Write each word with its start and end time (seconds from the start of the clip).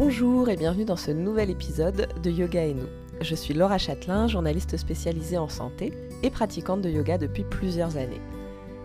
Bonjour 0.00 0.48
et 0.48 0.56
bienvenue 0.56 0.84
dans 0.84 0.94
ce 0.94 1.10
nouvel 1.10 1.50
épisode 1.50 2.06
de 2.22 2.30
Yoga 2.30 2.64
et 2.64 2.72
nous. 2.72 2.86
Je 3.20 3.34
suis 3.34 3.52
Laura 3.52 3.78
Châtelain, 3.78 4.28
journaliste 4.28 4.76
spécialisée 4.76 5.38
en 5.38 5.48
santé 5.48 5.92
et 6.22 6.30
pratiquante 6.30 6.82
de 6.82 6.88
yoga 6.88 7.18
depuis 7.18 7.42
plusieurs 7.42 7.96
années. 7.96 8.20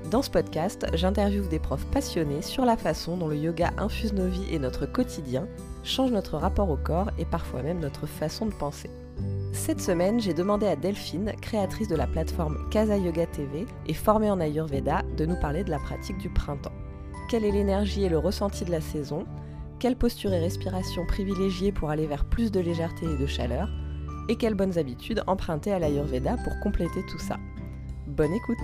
Dans 0.10 0.24
ce 0.24 0.32
podcast, 0.32 0.88
j'interviewe 0.96 1.48
des 1.50 1.60
profs 1.60 1.86
passionnés 1.86 2.42
sur 2.42 2.66
la 2.66 2.78
façon 2.78 3.16
dont 3.16 3.28
le 3.28 3.36
yoga 3.36 3.70
infuse 3.78 4.12
nos 4.12 4.28
vies 4.28 4.52
et 4.52 4.58
notre 4.58 4.88
quotidien, 4.88 5.48
change 5.84 6.10
notre 6.10 6.36
rapport 6.36 6.72
au 6.72 6.78
corps 6.78 7.12
et 7.20 7.26
parfois 7.26 7.62
même 7.62 7.80
notre 7.80 8.08
façon 8.08 8.48
de 8.48 8.56
penser. 8.56 8.90
Cette 9.52 9.82
semaine, 9.82 10.20
j'ai 10.20 10.34
demandé 10.34 10.66
à 10.66 10.76
Delphine, 10.76 11.34
créatrice 11.44 11.90
de 11.90 11.96
la 11.96 12.08
plateforme 12.08 12.58
Casa 12.72 12.98
Yoga 12.98 13.28
TV 13.28 13.68
et 13.86 13.94
formée 13.94 14.32
en 14.32 14.40
Ayurveda, 14.40 15.04
de 15.16 15.28
nous 15.28 15.40
parler 15.40 15.64
de 15.64 15.70
la 15.70 15.78
pratique 15.78 16.18
du 16.18 16.32
printemps. 16.32 16.74
Quelle 17.30 17.46
est 17.46 17.52
l'énergie 17.52 18.04
et 18.04 18.10
le 18.10 18.18
ressenti 18.18 18.66
de 18.66 18.72
la 18.72 18.82
saison? 18.82 19.26
Quelle 19.84 19.98
posture 19.98 20.32
et 20.32 20.40
respiration 20.40 21.06
privilégier 21.06 21.74
pour 21.74 21.90
aller 21.90 22.08
vers 22.08 22.30
plus 22.30 22.52
de 22.54 22.62
légèreté 22.62 23.06
et 23.06 23.18
de 23.18 23.26
chaleur 23.26 23.68
Et 24.30 24.38
quelles 24.38 24.54
bonnes 24.54 24.78
habitudes 24.78 25.22
emprunter 25.28 25.74
à 25.74 25.80
l'Ayurveda 25.80 26.38
pour 26.38 26.58
compléter 26.62 27.06
tout 27.12 27.20
ça 27.20 27.38
Bonne 28.08 28.32
écoute 28.32 28.56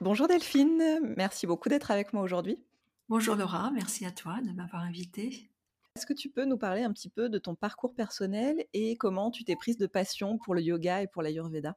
Bonjour 0.00 0.28
Delphine, 0.28 1.00
merci 1.16 1.48
beaucoup 1.48 1.68
d'être 1.68 1.90
avec 1.90 2.12
moi 2.12 2.22
aujourd'hui. 2.22 2.62
Bonjour 3.08 3.34
Laura, 3.34 3.72
merci 3.72 4.06
à 4.06 4.12
toi 4.12 4.38
de 4.40 4.52
m'avoir 4.52 4.82
invitée. 4.82 5.50
Est-ce 5.96 6.06
que 6.06 6.14
tu 6.14 6.30
peux 6.30 6.44
nous 6.44 6.56
parler 6.56 6.84
un 6.84 6.92
petit 6.92 7.10
peu 7.10 7.28
de 7.28 7.38
ton 7.38 7.56
parcours 7.56 7.96
personnel 7.96 8.64
et 8.74 8.94
comment 8.96 9.32
tu 9.32 9.42
t'es 9.42 9.56
prise 9.56 9.76
de 9.76 9.88
passion 9.88 10.38
pour 10.38 10.54
le 10.54 10.62
yoga 10.62 11.02
et 11.02 11.08
pour 11.08 11.22
l'Ayurveda? 11.22 11.76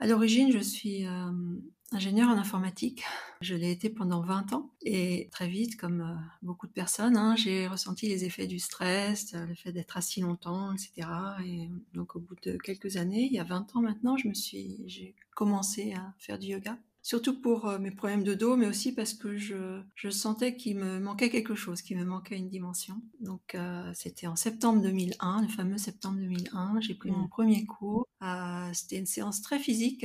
À 0.00 0.06
l'origine, 0.06 0.52
je 0.52 0.58
suis 0.58 1.06
euh, 1.06 1.30
ingénieure 1.92 2.28
en 2.28 2.36
informatique. 2.36 3.04
Je 3.40 3.54
l'ai 3.54 3.70
été 3.70 3.90
pendant 3.90 4.20
20 4.20 4.52
ans 4.52 4.70
et 4.82 5.28
très 5.30 5.48
vite, 5.48 5.76
comme 5.76 6.00
euh, 6.00 6.14
beaucoup 6.42 6.66
de 6.66 6.72
personnes, 6.72 7.16
hein, 7.16 7.36
j'ai 7.36 7.68
ressenti 7.68 8.08
les 8.08 8.24
effets 8.24 8.46
du 8.46 8.58
stress, 8.58 9.34
le 9.34 9.54
fait 9.54 9.72
d'être 9.72 9.96
assis 9.96 10.20
longtemps, 10.20 10.72
etc. 10.72 11.08
Et 11.44 11.70
donc 11.94 12.16
au 12.16 12.20
bout 12.20 12.36
de 12.42 12.56
quelques 12.56 12.96
années, 12.96 13.26
il 13.26 13.32
y 13.32 13.38
a 13.38 13.44
20 13.44 13.76
ans 13.76 13.82
maintenant, 13.82 14.16
je 14.16 14.28
me 14.28 14.34
suis, 14.34 14.82
j'ai 14.86 15.14
commencé 15.34 15.94
à 15.94 16.14
faire 16.18 16.38
du 16.38 16.48
yoga 16.48 16.78
surtout 17.06 17.40
pour 17.40 17.68
euh, 17.68 17.78
mes 17.78 17.92
problèmes 17.92 18.24
de 18.24 18.34
dos, 18.34 18.56
mais 18.56 18.66
aussi 18.66 18.92
parce 18.92 19.14
que 19.14 19.36
je, 19.36 19.80
je 19.94 20.10
sentais 20.10 20.56
qu'il 20.56 20.76
me 20.76 20.98
manquait 20.98 21.30
quelque 21.30 21.54
chose, 21.54 21.80
qu'il 21.80 21.96
me 21.96 22.04
manquait 22.04 22.36
une 22.36 22.48
dimension. 22.48 23.00
Donc 23.20 23.54
euh, 23.54 23.92
c'était 23.94 24.26
en 24.26 24.34
septembre 24.34 24.82
2001, 24.82 25.42
le 25.42 25.48
fameux 25.48 25.78
septembre 25.78 26.18
2001, 26.18 26.80
j'ai 26.80 26.96
pris 26.96 27.12
mon 27.12 27.26
mmh. 27.26 27.28
premier 27.28 27.64
cours. 27.64 28.08
Euh, 28.22 28.70
c'était 28.72 28.98
une 28.98 29.06
séance 29.06 29.40
très 29.40 29.60
physique. 29.60 30.04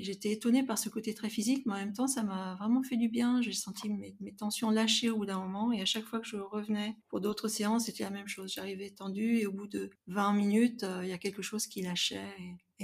J'étais 0.00 0.32
étonnée 0.32 0.62
par 0.62 0.78
ce 0.78 0.88
côté 0.88 1.14
très 1.14 1.28
physique, 1.28 1.64
mais 1.66 1.74
en 1.74 1.76
même 1.76 1.92
temps, 1.92 2.06
ça 2.06 2.22
m'a 2.22 2.54
vraiment 2.58 2.82
fait 2.82 2.96
du 2.96 3.08
bien. 3.08 3.42
J'ai 3.42 3.52
senti 3.52 3.88
mes, 3.88 4.34
tensions 4.36 4.70
lâcher 4.70 5.10
au 5.10 5.18
bout 5.18 5.26
d'un 5.26 5.38
moment, 5.38 5.72
et 5.72 5.80
à 5.80 5.84
chaque 5.84 6.04
fois 6.04 6.20
que 6.20 6.26
je 6.26 6.36
revenais 6.36 6.96
pour 7.08 7.20
d'autres 7.20 7.48
séances, 7.48 7.86
c'était 7.86 8.04
la 8.04 8.10
même 8.10 8.28
chose. 8.28 8.52
J'arrivais 8.52 8.90
tendue, 8.90 9.38
et 9.38 9.46
au 9.46 9.52
bout 9.52 9.66
de 9.66 9.90
20 10.06 10.32
minutes, 10.34 10.86
il 11.02 11.08
y 11.08 11.12
a 11.12 11.18
quelque 11.18 11.42
chose 11.42 11.66
qui 11.66 11.82
lâchait. 11.82 12.22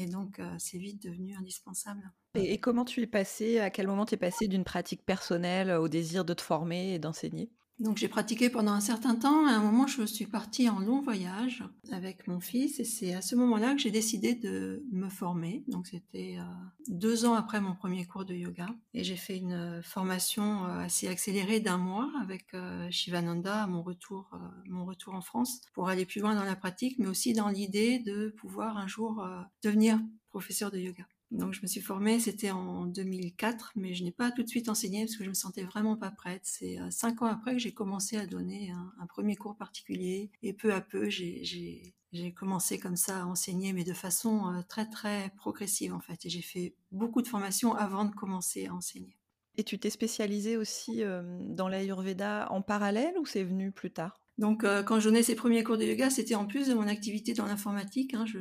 Et 0.00 0.06
donc, 0.06 0.38
euh, 0.38 0.54
c'est 0.58 0.78
vite 0.78 1.02
devenu 1.02 1.34
indispensable. 1.34 2.12
Et, 2.34 2.60
comment 2.60 2.84
tu 2.84 3.02
es 3.02 3.06
passé, 3.08 3.58
à 3.58 3.68
quel 3.68 3.88
moment 3.88 4.06
tu 4.06 4.14
es 4.14 4.16
passé 4.16 4.46
d'une 4.46 4.62
pratique 4.62 5.04
personnelle 5.04 5.72
au 5.72 5.88
désir 5.88 6.24
de 6.24 6.34
te 6.34 6.42
former 6.42 6.94
et 6.94 7.00
d'enseigner? 7.00 7.50
Donc 7.78 7.96
j'ai 7.98 8.08
pratiqué 8.08 8.50
pendant 8.50 8.72
un 8.72 8.80
certain 8.80 9.14
temps. 9.14 9.46
À 9.46 9.52
un 9.52 9.62
moment, 9.62 9.86
je 9.86 10.02
suis 10.02 10.26
partie 10.26 10.68
en 10.68 10.80
long 10.80 11.00
voyage 11.00 11.62
avec 11.92 12.26
mon 12.26 12.40
fils 12.40 12.80
et 12.80 12.84
c'est 12.84 13.14
à 13.14 13.22
ce 13.22 13.36
moment-là 13.36 13.74
que 13.74 13.80
j'ai 13.80 13.92
décidé 13.92 14.34
de 14.34 14.84
me 14.90 15.08
former. 15.08 15.64
Donc 15.68 15.86
c'était 15.86 16.38
euh, 16.38 16.42
deux 16.88 17.24
ans 17.24 17.34
après 17.34 17.60
mon 17.60 17.76
premier 17.76 18.04
cours 18.04 18.24
de 18.24 18.34
yoga 18.34 18.68
et 18.94 19.04
j'ai 19.04 19.16
fait 19.16 19.36
une 19.36 19.80
formation 19.84 20.66
euh, 20.66 20.80
assez 20.80 21.06
accélérée 21.06 21.60
d'un 21.60 21.78
mois 21.78 22.10
avec 22.20 22.52
euh, 22.54 22.90
Shivananda 22.90 23.62
à 23.62 23.66
mon 23.68 23.82
retour, 23.82 24.30
mon 24.66 24.84
retour 24.84 25.14
en 25.14 25.20
France 25.20 25.60
pour 25.72 25.88
aller 25.88 26.04
plus 26.04 26.20
loin 26.20 26.34
dans 26.34 26.44
la 26.44 26.56
pratique, 26.56 26.98
mais 26.98 27.06
aussi 27.06 27.32
dans 27.32 27.48
l'idée 27.48 28.00
de 28.00 28.34
pouvoir 28.38 28.76
un 28.76 28.88
jour 28.88 29.24
devenir 29.62 30.00
professeur 30.30 30.70
de 30.70 30.78
yoga. 30.78 31.04
Donc 31.30 31.52
je 31.52 31.60
me 31.60 31.66
suis 31.66 31.82
formée, 31.82 32.20
c'était 32.20 32.50
en 32.50 32.86
2004, 32.86 33.72
mais 33.76 33.92
je 33.92 34.02
n'ai 34.02 34.12
pas 34.12 34.30
tout 34.30 34.42
de 34.42 34.48
suite 34.48 34.68
enseigné 34.70 35.04
parce 35.04 35.16
que 35.16 35.24
je 35.24 35.28
me 35.28 35.34
sentais 35.34 35.62
vraiment 35.62 35.96
pas 35.96 36.10
prête. 36.10 36.40
C'est 36.44 36.80
euh, 36.80 36.90
cinq 36.90 37.20
ans 37.20 37.26
après 37.26 37.52
que 37.52 37.58
j'ai 37.58 37.72
commencé 37.72 38.16
à 38.16 38.26
donner 38.26 38.70
un, 38.98 39.06
premier 39.06 39.36
cours 39.36 39.56
particulier 39.56 40.30
et 40.42 40.52
peu 40.52 40.72
à 40.72 40.80
peu 40.80 41.08
j'ai 41.10 41.94
commencé 42.34 42.78
comme 42.78 42.96
ça 42.96 43.22
à 43.22 43.26
enseigner, 43.26 43.74
mais 43.74 43.84
de 43.84 43.92
façon 43.92 44.54
euh, 44.54 44.62
très 44.68 44.88
très 44.88 45.30
progressive 45.36 45.92
en 45.92 46.00
fait. 46.00 46.24
Et 46.24 46.30
j'ai 46.30 46.42
fait 46.42 46.74
beaucoup 46.92 47.20
de 47.20 47.28
formations 47.28 47.74
avant 47.74 48.06
de 48.06 48.14
commencer 48.14 48.66
à 48.66 48.74
enseigner. 48.74 49.18
Et 49.56 49.64
tu 49.64 49.78
t'es 49.78 49.90
spécialisée 49.90 50.56
aussi 50.56 51.02
euh, 51.02 51.22
dans 51.40 51.68
l'Ayurveda 51.68 52.46
en 52.50 52.62
parallèle 52.62 53.18
ou 53.18 53.26
c'est 53.26 53.44
venu 53.44 53.70
plus 53.70 53.90
tard? 53.90 54.22
Donc, 54.38 54.62
euh, 54.62 54.84
quand 54.84 55.00
je 55.00 55.08
donnais 55.08 55.24
ces 55.24 55.34
premiers 55.34 55.64
cours 55.64 55.76
de 55.76 55.84
yoga, 55.84 56.10
c'était 56.10 56.36
en 56.36 56.46
plus 56.46 56.68
de 56.68 56.74
mon 56.74 56.86
activité 56.86 57.34
dans 57.34 57.46
l'informatique. 57.46 58.14
Hein, 58.14 58.24
je, 58.24 58.38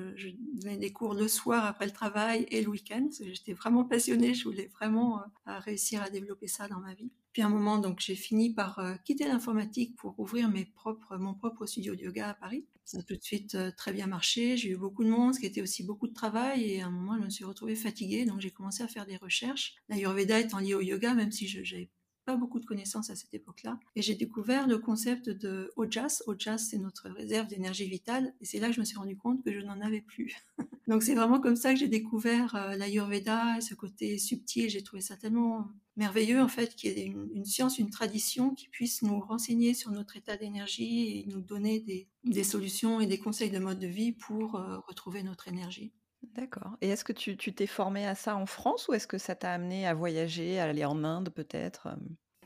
donnais 0.54 0.78
des 0.78 0.94
cours 0.94 1.16
le 1.16 1.28
soir 1.28 1.66
après 1.66 1.88
le 1.88 1.92
travail 1.92 2.46
et 2.52 2.62
le 2.62 2.70
week-end. 2.70 3.10
J'étais 3.20 3.54
vraiment 3.54 3.84
passionnée. 3.84 4.36
Je 4.36 4.44
voulais 4.44 4.70
vraiment 4.76 5.22
euh, 5.48 5.58
réussir 5.60 6.04
à 6.04 6.12
développer 6.12 6.48
ça 6.48 6.68
dans 6.68 6.80
ma 6.80 6.94
vie. 6.94 7.12
Puis 7.34 7.42
à 7.42 7.48
un 7.48 7.50
moment, 7.50 7.80
donc, 7.80 8.00
j'ai 8.00 8.16
fini 8.16 8.54
par 8.54 8.78
euh, 8.78 8.94
quitter 9.06 9.26
l'informatique 9.28 9.96
pour 9.96 10.20
ouvrir 10.20 10.52
mon 10.52 11.34
propre 11.34 11.66
studio 11.66 11.96
de 11.96 12.02
yoga 12.02 12.30
à 12.30 12.34
Paris. 12.36 12.66
Ça 12.86 13.00
a 13.00 13.02
tout 13.02 13.16
de 13.16 13.24
suite 13.24 13.58
très 13.76 13.92
bien 13.92 14.06
marché. 14.06 14.56
J'ai 14.56 14.70
eu 14.70 14.78
beaucoup 14.78 15.04
de 15.04 15.10
monde, 15.10 15.34
ce 15.34 15.40
qui 15.40 15.48
était 15.48 15.64
aussi 15.64 15.84
beaucoup 15.84 16.08
de 16.08 16.14
travail. 16.14 16.64
Et 16.64 16.82
à 16.82 16.88
un 16.88 16.92
moment, 16.92 17.18
je 17.18 17.24
me 17.24 17.30
suis 17.30 17.44
retrouvée 17.44 17.76
fatiguée. 17.76 18.26
Donc, 18.26 18.40
j'ai 18.40 18.52
commencé 18.52 18.84
à 18.84 18.88
faire 18.88 19.08
des 19.08 19.18
recherches. 19.18 19.76
L'Ayurveda 19.90 20.40
étant 20.40 20.60
lié 20.60 20.76
au 20.76 20.82
yoga, 20.82 21.16
même 21.16 21.32
si 21.32 21.48
je 21.48 21.60
n'avais 21.60 21.90
pas 22.28 22.36
beaucoup 22.36 22.60
de 22.60 22.66
connaissances 22.66 23.10
à 23.10 23.16
cette 23.16 23.34
époque-là. 23.34 23.80
Et 23.96 24.02
j'ai 24.02 24.14
découvert 24.14 24.68
le 24.68 24.80
concept 24.80 25.30
de 25.30 25.72
Ojas. 25.78 26.22
Ojas, 26.28 26.58
c'est 26.58 26.78
notre 26.78 27.10
réserve 27.10 27.48
d'énergie 27.48 27.88
vitale. 27.88 28.34
Et 28.42 28.46
c'est 28.46 28.60
là 28.60 28.68
que 28.68 28.74
je 28.74 28.82
me 28.82 28.86
suis 28.86 28.98
rendu 28.98 29.16
compte 29.16 29.42
que 29.46 29.54
je 29.54 29.62
n'en 29.62 29.80
avais 29.80 30.02
plus. 30.02 30.36
Donc 30.90 31.04
c'est 31.04 31.16
vraiment 31.16 31.40
comme 31.40 31.56
ça 31.56 31.74
que 31.74 31.80
j'ai 31.80 31.88
découvert 31.88 32.54
euh, 32.56 32.76
l'Ayurveda 32.76 33.58
et 33.58 33.62
ce 33.62 33.76
côté 33.76 34.18
subtil. 34.18 34.70
J'ai 34.70 34.84
trouvé 34.84 35.02
ça 35.02 35.16
tellement 35.16 35.70
merveilleux, 35.96 36.42
en 36.42 36.50
fait, 36.50 36.76
qu'il 36.76 36.98
y 36.98 37.02
ait 37.02 37.06
une, 37.06 37.46
science, 37.46 37.80
une 37.80 37.90
tradition 37.90 38.54
qui 38.54 38.68
puisse 38.68 39.04
nous 39.04 39.22
renseigner 39.22 39.74
sur 39.74 39.92
notre 39.92 40.18
état 40.18 40.36
d'énergie 40.36 41.20
et 41.20 41.26
nous 41.28 41.40
donner 41.40 41.80
des, 41.80 42.10
des, 42.26 42.44
solutions 42.44 43.00
et 43.00 43.08
des 43.08 43.18
conseils 43.18 43.52
de 43.52 43.60
mode 43.60 43.80
de 43.80 43.88
vie 43.88 44.12
pour 44.12 44.56
euh, 44.56 44.80
retrouver 44.86 45.24
notre 45.24 45.48
énergie. 45.48 45.94
D'accord. 46.24 46.78
Et 46.82 46.90
est-ce 46.90 47.04
que 47.04 47.14
tu 47.14 47.38
t'es 47.54 47.68
formé 47.68 48.06
à 48.06 48.16
ça 48.16 48.36
en 48.36 48.46
France 48.46 48.88
ou 48.88 48.94
est-ce 48.94 49.08
que 49.08 49.18
ça 49.18 49.36
t'a 49.36 49.54
amené 49.54 49.88
à 49.88 49.94
voyager, 49.94 50.60
à 50.60 50.66
aller 50.66 50.86
en 50.86 51.04
Inde 51.04 51.30
peut-être 51.30 51.90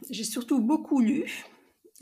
J'ai 0.09 0.23
surtout 0.23 0.61
beaucoup 0.61 1.01
lu. 1.01 1.45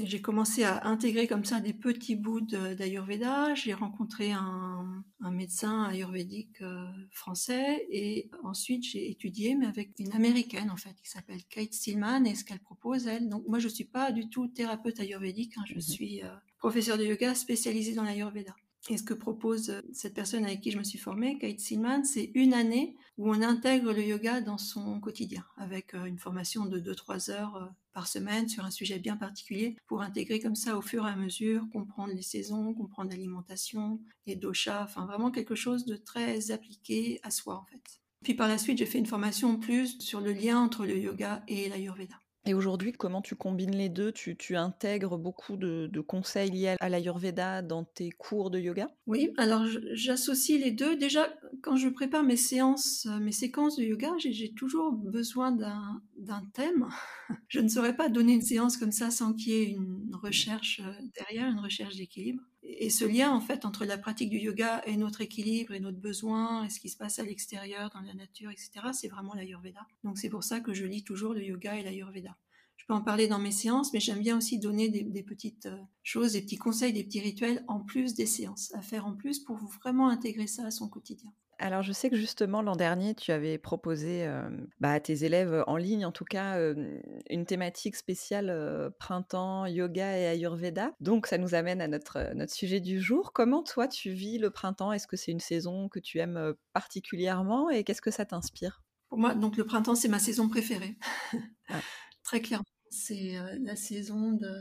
J'ai 0.02 0.22
commencé 0.22 0.64
à 0.64 0.88
intégrer 0.88 1.28
comme 1.28 1.44
ça 1.44 1.60
des 1.60 1.74
petits 1.74 2.16
bouts 2.16 2.40
d'Ayurveda. 2.40 3.54
J'ai 3.56 3.74
rencontré 3.74 4.32
un, 4.32 5.04
médecin 5.30 5.84
ayurvédique 5.84 6.62
euh, 6.62 6.86
français 7.12 7.86
et 7.92 8.30
ensuite 8.44 8.84
j'ai 8.84 9.12
étudié, 9.12 9.56
mais 9.56 9.68
avec 9.68 9.92
une 10.00 10.14
américaine 10.14 10.72
en 10.72 10.78
fait, 10.78 10.96
qui 11.04 11.10
s'appelle 11.10 11.44
Kate 11.50 11.74
Stillman 11.74 12.24
et 12.26 12.36
ce 12.36 12.46
qu'elle 12.46 12.60
propose 12.60 13.08
elle. 13.08 13.30
Donc 13.30 13.46
moi 13.48 13.60
je 13.60 13.68
suis 13.68 13.84
pas 13.84 14.12
du 14.12 14.30
tout 14.30 14.48
thérapeute 14.48 15.00
ayurvédique, 15.00 15.54
hein. 15.58 15.64
je 15.68 15.76
mmh 15.76 15.82
suis 15.82 16.24
euh, 16.24 16.30
professeur 16.58 16.98
de 16.98 17.04
yoga 17.04 17.36
spécialisé 17.36 17.94
dans 17.94 18.04
l'ayurveda. 18.04 18.56
Et 18.88 18.98
ce 18.98 19.04
que 19.04 19.14
propose 19.14 19.72
euh, 19.72 19.82
cette 19.94 20.14
personne 20.14 20.46
avec 20.46 20.62
qui 20.62 20.72
je 20.72 20.78
me 20.78 20.84
suis 20.84 20.98
formée, 20.98 21.38
Kate 21.38 21.60
Silman, 21.60 22.04
c'est 22.06 22.32
une 22.34 22.54
année 22.54 22.96
où 23.18 23.30
on 23.30 23.42
intègre 23.42 23.92
le 23.92 24.04
yoga 24.04 24.40
dans 24.40 24.58
son 24.58 25.00
quotidien, 25.02 25.46
avec 25.58 25.94
euh, 25.94 26.06
une 26.06 26.18
formation 26.18 26.66
de 26.66 26.80
2-3 26.80 27.32
heures 27.32 27.56
euh, 27.58 27.66
par 27.92 28.08
semaine 28.08 28.48
sur 28.48 28.64
un 28.64 28.72
sujet 28.72 28.98
bien 28.98 29.18
particulier, 29.18 29.76
pour 29.86 30.02
intégrer 30.02 30.40
comme 30.40 30.56
ça 30.56 30.78
au 30.78 30.82
fur 30.82 31.06
et 31.06 31.10
à 31.12 31.16
mesure, 31.16 31.68
comprendre 31.74 32.14
les 32.14 32.22
saisons, 32.22 32.74
comprendre 32.74 33.10
l'alimentation, 33.10 34.00
les 34.26 34.36
doshas, 34.36 34.84
enfin 34.84 35.06
vraiment 35.06 35.32
quelque 35.32 35.56
chose 35.56 35.86
de 35.86 35.98
très 35.98 36.52
appliqué 36.52 37.20
à 37.24 37.32
soi 37.32 37.58
en 37.58 37.66
fait. 37.66 38.00
Puis 38.24 38.34
par 38.34 38.48
la 38.48 38.58
suite, 38.58 38.78
j'ai 38.78 38.86
fait 38.86 39.00
une 39.00 39.06
formation 39.06 39.58
plus 39.58 40.00
sur 40.00 40.22
le 40.22 40.32
lien 40.32 40.60
entre 40.60 40.86
le 40.86 40.98
yoga 40.98 41.44
et 41.48 41.70
l'ayurveda. 41.70 42.16
Et 42.46 42.54
aujourd'hui, 42.54 42.94
comment 42.94 43.22
tu 43.22 43.36
combines 43.36 43.76
les 43.76 43.90
deux? 43.90 44.12
Tu, 44.12 44.56
intègres 44.56 45.18
beaucoup 45.18 45.58
de, 45.58 46.02
conseils 46.02 46.50
liés 46.50 46.76
à 46.80 46.90
l'Ayurveda 46.90 47.62
dans 47.62 47.84
tes 47.84 48.12
cours 48.12 48.50
de 48.50 48.60
yoga? 48.60 48.88
Oui, 49.08 49.32
alors 49.38 49.66
j'associe 49.92 50.60
les 50.60 50.72
deux. 50.72 50.96
Déjà, 50.96 51.28
quand 51.62 51.76
je 51.76 51.90
prépare 51.90 52.24
mes 52.24 52.38
séances, 52.38 53.06
euh, 53.06 53.20
mes 53.20 53.32
séquences 53.32 53.76
de 53.76 53.84
yoga, 53.84 54.12
j'ai 54.18 54.54
toujours 54.54 54.94
besoin 54.94 55.52
d'un 55.52 56.44
thème. 56.54 56.88
Je 57.48 57.60
ne 57.60 57.68
saurais 57.68 57.96
pas 57.96 58.10
donner 58.10 58.34
une 58.34 58.42
séance 58.42 58.78
comme 58.78 58.92
ça 58.92 59.12
sans 59.12 59.34
qu'il 59.34 59.54
y 59.54 59.56
ait 59.56 59.70
une 59.70 60.16
recherche 60.16 60.82
euh, 60.84 60.92
derrière, 61.16 61.48
une 61.50 61.60
recherche 61.60 61.96
d'équilibre. 61.96 62.42
Et 62.72 62.92
ce 62.92 63.04
lien, 63.04 63.32
en 63.32 63.42
fait, 63.42 63.66
entre 63.66 63.84
la 63.84 63.98
pratique 63.98 64.30
du 64.30 64.38
yoga 64.38 64.84
et 64.86 64.96
notre 64.96 65.22
équilibre 65.22 65.74
et 65.74 65.80
notre 65.80 65.98
besoin 65.98 66.66
et 66.66 66.70
ce 66.70 66.80
qui 66.80 66.90
se 66.90 66.98
passe 66.98 67.18
à 67.18 67.24
l'extérieur, 67.24 67.90
dans 67.90 68.02
la 68.02 68.14
nature, 68.14 68.52
etc., 68.52 68.72
c'est 68.94 69.08
vraiment 69.08 69.34
l'Ayurveda. 69.34 69.88
Donc 70.04 70.20
c'est 70.20 70.30
pour 70.30 70.44
ça 70.44 70.60
que 70.60 70.74
je 70.74 70.86
lis 70.86 71.04
toujours 71.04 71.34
le 71.34 71.44
yoga 71.44 71.76
et 71.76 71.84
l'Ayurveda 71.84 72.38
peux 72.90 72.96
en 72.96 73.02
parler 73.02 73.28
dans 73.28 73.38
mes 73.38 73.52
séances, 73.52 73.94
mais 73.94 74.00
j'aime 74.00 74.20
bien 74.20 74.36
aussi 74.36 74.58
donner 74.58 74.90
des, 74.90 75.22
petites 75.22 75.68
euh, 75.68 75.78
choses, 76.02 76.34
des 76.34 76.42
petits 76.42 76.58
conseils, 76.58 76.92
des 76.92 77.04
petits 77.04 77.20
rituels 77.20 77.64
en 77.68 77.82
plus 77.82 78.16
des 78.16 78.26
séances, 78.26 78.74
à 78.74 78.82
faire 78.82 79.06
en 79.06 79.16
plus 79.16 79.38
pour 79.40 79.58
vraiment 79.58 80.10
intégrer 80.10 80.48
ça 80.48 80.66
à 80.66 80.72
son 80.72 80.90
quotidien. 80.90 81.32
Alors, 81.60 81.84
je 81.84 81.92
sais 81.92 82.10
que 82.10 82.16
justement, 82.16 82.64
l'an 82.64 82.76
dernier, 82.76 83.14
tu 83.14 83.32
avais 83.32 83.60
proposé 83.60 84.26
bah, 84.80 84.94
à 84.94 85.00
tes 85.02 85.26
élèves 85.26 85.64
en 85.68 85.76
ligne, 85.76 86.06
en 86.06 86.12
tout 86.14 86.24
cas, 86.24 86.58
une 87.30 87.46
thématique 87.46 87.98
spéciale 87.98 88.94
printemps, 88.98 89.66
yoga 89.66 90.18
et 90.18 90.26
ayurveda. 90.28 90.94
Donc, 91.02 91.28
ça 91.28 91.38
nous 91.38 91.56
amène 91.56 91.82
à 91.82 91.90
notre, 91.90 92.34
notre 92.34 92.54
sujet 92.54 92.80
du 92.80 93.02
jour. 93.02 93.34
Comment, 93.34 93.62
toi, 93.62 93.90
tu 93.90 94.12
vis 94.12 94.38
le 94.38 94.52
printemps? 94.52 94.94
Est-ce 94.94 95.06
que 95.06 95.18
c'est 95.18 95.34
une 95.34 95.42
saison 95.42 95.90
que 95.90 96.00
tu 96.00 96.20
aimes 96.20 96.54
particulièrement? 96.72 97.70
Et 97.70 97.84
qu'est-ce 97.84 98.02
que 98.02 98.12
ça 98.12 98.24
t'inspire? 98.24 98.82
Pour 99.10 99.20
moi, 99.20 99.36
donc, 99.36 99.58
le 99.58 99.66
printemps, 99.66 99.96
c'est 99.96 100.08
ma 100.08 100.20
saison 100.20 100.48
préférée. 100.48 100.98
Ah. 101.68 101.82
Très 102.24 102.42
clairement. 102.42 102.64
C'est 102.90 103.36
la 103.62 103.76
saison 103.76 104.32
de, 104.32 104.52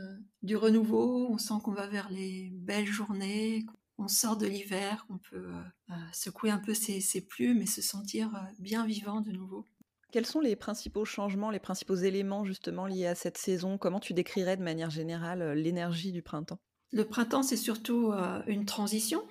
du 0.43 0.55
renouveau. 0.55 1.27
On 1.29 1.37
sent 1.37 1.55
qu'on 1.63 1.73
va 1.73 1.87
vers 1.87 2.09
les 2.09 2.49
belles 2.53 2.85
journées, 2.85 3.65
on 3.99 4.07
sort 4.07 4.37
de 4.37 4.47
l'hiver, 4.47 5.05
qu'on 5.07 5.17
peut 5.17 5.45
euh, 5.45 5.61
euh, 5.91 5.93
secouer 6.13 6.49
un 6.49 6.57
peu 6.57 6.73
ses, 6.73 7.21
plumes 7.21 7.61
et 7.61 7.65
se 7.65 7.81
sentir 7.81 8.33
euh, 8.33 8.39
bien 8.57 8.85
vivant 8.85 9.21
de 9.21 9.31
nouveau. 9.31 9.65
Quels 10.11 10.25
sont 10.25 10.39
les 10.39 10.55
principaux 10.55 11.05
changements, 11.05 11.51
les 11.51 11.59
principaux 11.59 11.95
éléments 11.95 12.45
justement 12.45 12.87
liés 12.87 13.05
à 13.05 13.13
cette 13.13 13.37
saison? 13.37 13.77
Comment 13.77 13.99
tu 13.99 14.13
décrirais 14.13 14.57
de 14.57 14.63
manière 14.63 14.89
générale 14.89 15.51
l'énergie 15.51 16.11
du 16.11 16.23
printemps? 16.23 16.59
Le 16.91 17.03
printemps, 17.03 17.43
c'est 17.43 17.57
surtout 17.57 18.11
une 18.47 18.65
transition. 18.65 19.21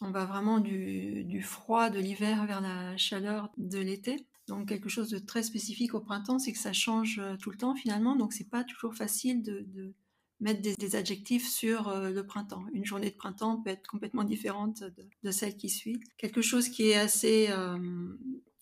On 0.00 0.12
va 0.12 0.26
vraiment 0.26 0.60
du, 0.60 1.42
froid 1.42 1.90
de 1.90 1.98
l'hiver 1.98 2.46
vers 2.46 2.60
la 2.60 2.96
chaleur 2.96 3.50
de 3.56 3.78
l'été. 3.78 4.24
Donc 4.50 4.68
quelque 4.68 4.88
chose 4.88 5.08
de 5.08 5.18
très 5.18 5.42
spécifique 5.42 5.94
au 5.94 6.00
printemps, 6.00 6.38
c'est 6.38 6.52
que 6.52 6.58
ça 6.58 6.72
change 6.72 7.20
tout 7.40 7.50
le 7.50 7.56
temps 7.56 7.74
finalement. 7.74 8.16
Donc 8.16 8.32
c'est 8.32 8.50
pas 8.50 8.64
toujours 8.64 8.94
facile 8.94 9.42
de, 9.42 9.94
mettre 10.40 10.62
des, 10.62 10.96
adjectifs 10.96 11.48
sur 11.48 11.88
euh, 11.88 12.10
le 12.10 12.26
printemps. 12.26 12.64
Une 12.72 12.84
journée 12.84 13.10
de 13.10 13.16
printemps 13.16 13.60
peut 13.60 13.70
être 13.70 13.86
complètement 13.86 14.24
différente 14.24 14.82
de, 15.22 15.30
celle 15.30 15.56
qui 15.56 15.68
suit. 15.68 16.00
Quelque 16.16 16.42
chose 16.42 16.68
qui 16.68 16.88
est 16.88 16.96
assez 16.96 17.48
euh, 17.50 17.78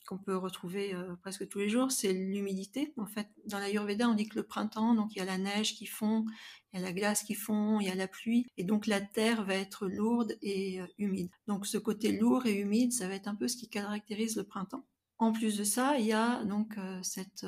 qu'on 0.07 0.19
peut 0.19 0.37
retrouver 0.37 0.95
euh, 0.95 1.15
presque 1.23 1.49
tous 1.49 1.59
les 1.59 1.69
jours, 1.69 1.93
c'est 1.93 2.13
l'humidité. 2.13 2.93
En 2.97 3.07
fait, 3.07 3.29
dans 3.47 3.59
l'Ayurveda, 3.59 4.09
on 4.09 4.15
dit 4.15 4.29
que 4.29 4.37
le 4.37 4.43
printemps, 4.43 4.95
donc 4.95 5.15
il 5.15 5.19
y 5.19 5.23
a 5.23 5.25
la 5.25 5.39
neige 5.39 5.75
qui 5.75 5.87
fond, 5.87 6.25
il 6.73 6.81
y 6.81 6.83
a 6.83 6.85
la 6.85 6.93
glace 6.93 7.23
qui 7.23 7.35
fond, 7.35 7.79
il 7.81 7.87
y 7.87 7.91
a 7.91 7.95
la 7.95 8.09
pluie, 8.09 8.47
et 8.57 8.65
donc 8.65 8.87
la 8.87 9.01
terre 9.01 9.45
va 9.45 9.55
être 9.55 9.87
lourde 9.87 10.37
et 10.43 10.81
humide. 10.99 11.31
Donc 11.47 11.67
ce 11.67 11.79
côté 11.79 12.13
lourd 12.13 12.47
et 12.47 12.55
humide, 12.55 12.93
ça 12.93 13.07
va 13.07 13.15
être 13.15 13.29
un 13.29 13.35
peu 13.35 13.49
ce 13.49 13.57
qui 13.57 13.69
caractérise 13.69 14.37
le 14.37 14.45
printemps. 14.45 14.85
En 15.19 15.33
plus 15.33 15.57
de 15.57 15.65
ça, 15.65 15.99
il 15.99 16.07
y 16.07 16.13
a 16.13 16.45
donc 16.45 16.77
cette 17.03 17.45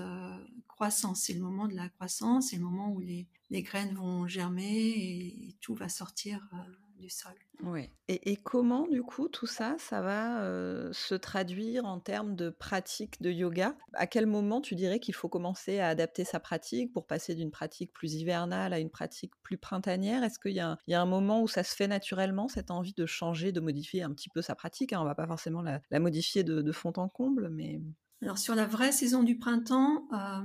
croissance. 0.67 1.23
C'est 1.23 1.35
le 1.35 1.41
moment 1.41 1.69
de 1.69 1.75
la 1.75 1.89
croissance, 1.89 2.49
c'est 2.49 2.57
le 2.57 2.63
moment 2.63 2.91
où 2.91 3.01
les, 3.01 3.29
les 3.51 3.63
graines 3.63 3.95
vont 3.95 4.27
germer 4.27 4.89
et, 4.89 5.57
tout 5.61 5.75
va 5.75 5.89
sortir 5.89 6.49
euh, 6.55 6.57
du 7.01 7.11
sol. 7.11 7.33
Oui. 7.63 7.91
Et, 8.09 8.37
comment, 8.37 8.87
du 8.87 9.03
coup, 9.03 9.29
tout 9.29 9.47
ça, 9.47 9.77
ça 9.79 10.01
va 10.01 10.43
euh, 10.43 10.93
se 10.93 11.15
traduire 11.15 11.85
en 11.85 12.01
termes 12.01 12.37
de 12.37 12.51
pratique 12.51 13.21
de 13.21 13.31
yoga? 13.31 13.77
À 13.95 14.07
quel 14.07 14.27
moment 14.27 14.61
tu 14.61 14.75
dirais 14.75 15.01
qu'il 15.01 15.15
faut 15.15 15.29
commencer 15.29 15.79
à 15.79 15.89
adapter 15.89 16.25
sa 16.25 16.41
pratique 16.41 16.93
pour 16.93 17.07
passer 17.07 17.35
d'une 17.35 17.51
pratique 17.51 17.93
plus 17.93 18.15
hivernale 18.15 18.73
à 18.73 18.79
une 18.79 18.91
pratique 18.91 19.33
plus 19.43 19.59
printanière? 19.59 20.23
Est-ce 20.23 20.39
qu'il 20.39 20.53
y, 20.53 20.61
a 20.61 20.79
un 20.89 21.07
moment 21.07 21.43
où 21.43 21.49
ça 21.49 21.63
se 21.63 21.75
fait 21.75 21.89
naturellement, 21.89 22.49
cette 22.49 22.71
envie 22.71 22.95
de 22.95 23.07
changer, 23.07 23.53
de 23.53 23.61
modifier 23.61 24.03
un 24.03 24.13
petit 24.13 24.29
peu 24.29 24.43
sa 24.43 24.55
pratique? 24.55 24.93
Hein 24.93 24.99
On 25.01 25.05
ne 25.05 25.09
va 25.09 25.15
pas 25.15 25.27
forcément 25.27 25.63
la, 25.63 25.81
modifier 26.01 26.45
de, 26.45 26.73
fond 26.73 26.93
en 26.97 27.09
comble, 27.09 27.49
mais... 27.51 27.81
Alors 28.23 28.39
sur 28.39 28.55
la 28.55 28.67
vraie 28.67 28.93
saison 28.93 29.23
du 29.23 29.39
printemps, 29.39 30.07
euh, 30.13 30.43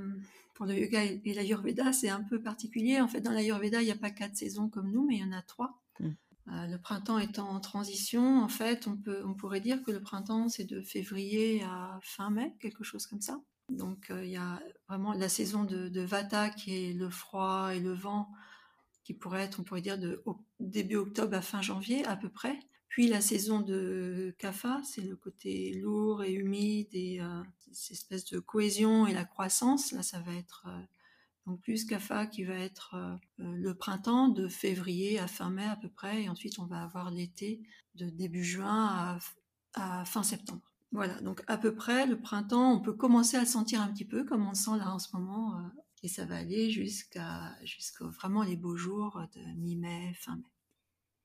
pour 0.56 0.66
le 0.66 0.74
yoga 0.74 1.04
et 1.04 1.34
l'ayurveda, 1.34 1.92
c'est 1.92 2.10
un 2.10 2.24
peu 2.24 2.42
particulier. 2.42 3.02
En 3.02 3.08
fait, 3.08 3.20
dans 3.20 3.32
l'ayurveda, 3.32 3.82
il 3.82 3.86
n'y 3.86 3.92
a 3.92 3.98
pas 3.98 4.10
quatre 4.10 4.38
saisons 4.38 4.70
comme 4.70 4.90
nous, 4.90 5.06
mais 5.06 5.18
il 5.18 5.22
y 5.22 5.24
en 5.24 5.38
a 5.38 5.42
trois. 5.42 5.82
Mm. 6.00 6.10
Euh, 6.48 6.68
le 6.68 6.78
printemps 6.80 7.18
étant 7.18 7.50
en 7.50 7.60
transition, 7.60 8.44
en 8.44 8.48
fait, 8.50 8.88
on, 8.88 8.98
peut, 8.98 9.24
on 9.26 9.34
pourrait 9.34 9.62
dire 9.62 9.82
que 9.84 9.92
le 9.92 10.02
printemps, 10.02 10.48
c'est 10.48 10.66
de 10.66 10.82
février 10.82 11.64
à 11.64 12.00
fin 12.04 12.30
mai, 12.30 12.54
quelque 12.60 12.84
chose 12.84 13.08
comme 13.08 13.22
ça. 13.22 13.42
Donc, 13.70 14.12
euh, 14.12 14.24
il 14.24 14.32
y 14.32 14.38
a 14.38 14.62
vraiment 14.88 15.14
la 15.14 15.30
saison 15.30 15.64
de, 15.64 16.02
Vata, 16.02 16.50
qui 16.50 16.90
est 16.90 16.94
le 16.94 17.10
froid 17.10 17.74
et 17.74 17.80
le 17.80 17.94
vent, 17.94 18.30
qui 19.04 19.14
pourrait 19.14 19.44
être, 19.44 19.60
on 19.60 19.64
pourrait 19.64 19.82
dire, 19.82 19.98
de 19.98 20.24
début 20.60 20.98
octobre 20.98 21.36
à 21.36 21.42
fin 21.42 21.62
janvier, 21.62 22.06
à 22.06 22.16
peu 22.16 22.30
près. 22.30 22.60
Puis 22.96 23.08
la 23.08 23.22
saison 23.22 23.60
de 23.60 24.34
Kapha, 24.38 24.82
c'est 24.86 25.02
le 25.02 25.16
côté 25.16 25.74
lourd 25.74 26.24
et 26.24 26.32
humide 26.32 26.88
et 26.94 27.20
euh, 27.20 27.44
cette 27.74 27.98
espèce 27.98 28.26
de 28.26 28.40
cohésion 28.40 29.06
et 29.06 29.14
la 29.14 29.26
croissance. 29.26 29.92
Là, 29.92 30.02
ça 30.02 30.20
va 30.22 30.34
être 30.34 30.68
euh, 30.68 30.82
donc 31.46 31.62
plus 31.62 31.86
Kapha 31.86 32.26
qui 32.26 32.44
va 32.44 32.56
être 32.56 32.96
euh, 32.96 33.16
le 33.38 33.76
printemps 33.76 34.30
de 34.30 34.48
février 34.48 35.20
à 35.20 35.28
fin 35.28 35.50
mai 35.50 35.66
à 35.66 35.76
peu 35.76 35.90
près. 35.90 36.24
Et 36.24 36.30
ensuite, 36.30 36.60
on 36.60 36.66
va 36.66 36.82
avoir 36.82 37.12
l'été 37.12 37.62
de 37.96 38.10
début 38.10 38.44
juin 38.44 39.20
à, 39.74 40.06
fin 40.06 40.24
septembre. 40.24 40.74
Voilà, 40.92 41.20
donc 41.22 41.44
à 41.48 41.58
peu 41.58 41.76
près 41.76 42.08
le 42.08 42.20
printemps, 42.20 42.72
on 42.72 42.80
peut 42.80 42.94
commencer 42.94 43.38
à 43.38 43.46
sentir 43.46 43.82
un 43.82 43.90
petit 43.90 44.06
peu 44.06 44.24
comme 44.24 44.46
on 44.46 44.50
le 44.50 44.56
sent 44.56 44.78
là 44.78 44.94
en 44.94 45.00
ce 45.00 45.16
moment. 45.16 45.54
et 46.04 46.08
ça 46.08 46.26
va 46.26 46.38
aller 46.38 46.72
jusqu'à 46.72 47.56
vraiment 48.02 48.44
les 48.44 48.56
beaux 48.56 48.78
jours 48.78 49.22
de 49.36 49.42
mi-mai, 49.58 50.14
fin 50.16 50.38
mai. 50.38 50.44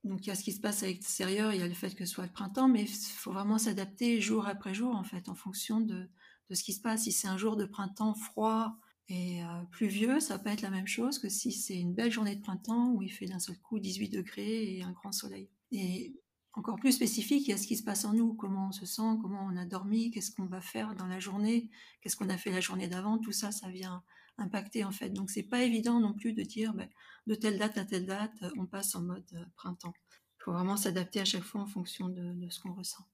Donc 0.04 0.26
il 0.26 0.28
y 0.28 0.32
a 0.32 0.34
ce 0.34 0.42
qui 0.42 0.52
se 0.52 0.60
passe 0.60 0.82
à 0.82 0.86
l'extérieur, 0.86 1.52
il 1.52 1.60
y 1.60 1.62
a 1.62 1.68
le 1.68 1.74
fait 1.74 1.94
que 1.94 2.06
ce 2.06 2.14
soit 2.14 2.24
le 2.24 2.32
printemps, 2.32 2.68
mais 2.68 2.82
il 2.82 2.88
faut 2.88 3.32
vraiment 3.32 3.58
s'adapter 3.58 4.20
jour 4.20 4.46
après 4.46 4.74
jour 4.74 4.94
en 4.94 5.04
fait, 5.04 5.28
en 5.28 5.34
fonction 5.34 5.80
de, 5.80 6.08
ce 6.50 6.62
qui 6.62 6.72
se 6.72 6.80
passe. 6.80 7.02
Si 7.02 7.12
c'est 7.12 7.28
un 7.28 7.36
jour 7.36 7.56
de 7.56 7.66
printemps 7.66 8.14
froid 8.14 8.76
et 9.10 9.42
euh, 9.42 9.62
pluvieux, 9.72 10.20
ça 10.20 10.36
va 10.36 10.44
pas 10.44 10.52
être 10.52 10.62
la 10.62 10.70
même 10.70 10.86
chose 10.86 11.18
que 11.18 11.28
si 11.28 11.50
c'est 11.50 11.76
une 11.76 11.92
belle 11.92 12.12
journée 12.12 12.36
de 12.36 12.40
printemps 12.40 12.92
où 12.92 13.02
il 13.02 13.10
fait 13.10 13.26
d'un 13.26 13.40
seul 13.40 13.58
coup 13.58 13.80
18 13.80 14.08
degrés 14.08 14.76
et 14.76 14.84
un 14.84 14.92
grand 14.92 15.10
soleil. 15.10 15.50
Et 15.72 16.14
encore 16.52 16.76
plus 16.76 16.92
spécifique, 16.92 17.48
il 17.48 17.50
y 17.50 17.54
a 17.54 17.56
ce 17.56 17.66
qui 17.66 17.76
se 17.76 17.82
passe 17.82 18.04
en 18.04 18.12
nous, 18.12 18.34
comment 18.34 18.68
on 18.68 18.72
se 18.72 18.86
sent, 18.86 19.18
comment 19.20 19.44
on 19.50 19.56
a 19.56 19.64
dormi, 19.64 20.12
qu'est-ce 20.12 20.30
qu'on 20.30 20.46
va 20.46 20.60
faire 20.60 20.94
dans 20.94 21.08
la 21.08 21.18
journée, 21.18 21.70
qu'est-ce 22.00 22.16
qu'on 22.16 22.28
a 22.28 22.38
fait 22.38 22.52
la 22.52 22.60
journée 22.60 22.86
d'avant, 22.86 23.18
tout 23.18 23.32
ça, 23.32 23.50
ça 23.50 23.68
vient 23.68 24.04
impacter 24.38 24.84
en 24.84 24.92
fait. 24.92 25.10
Donc 25.10 25.28
c'est 25.28 25.42
pas 25.42 25.64
évident 25.64 25.98
non 25.98 26.14
plus 26.14 26.32
de 26.32 26.42
dire 26.44 26.72
ben, 26.72 26.88
de 27.26 27.34
telle 27.34 27.58
date 27.58 27.78
à 27.78 27.84
telle 27.84 28.06
date, 28.06 28.44
on 28.56 28.66
passe 28.66 28.94
en 28.94 29.02
mode 29.02 29.26
euh, 29.34 29.44
printemps. 29.56 29.94
Il 30.38 30.44
faut 30.44 30.52
vraiment 30.52 30.76
s'adapter 30.76 31.18
à 31.18 31.24
chaque 31.24 31.42
fois 31.42 31.62
en 31.62 31.66
fonction 31.66 32.08
de, 32.08 32.48
ce 32.48 32.60
qu'on 32.60 32.74
ressent. 32.74 33.04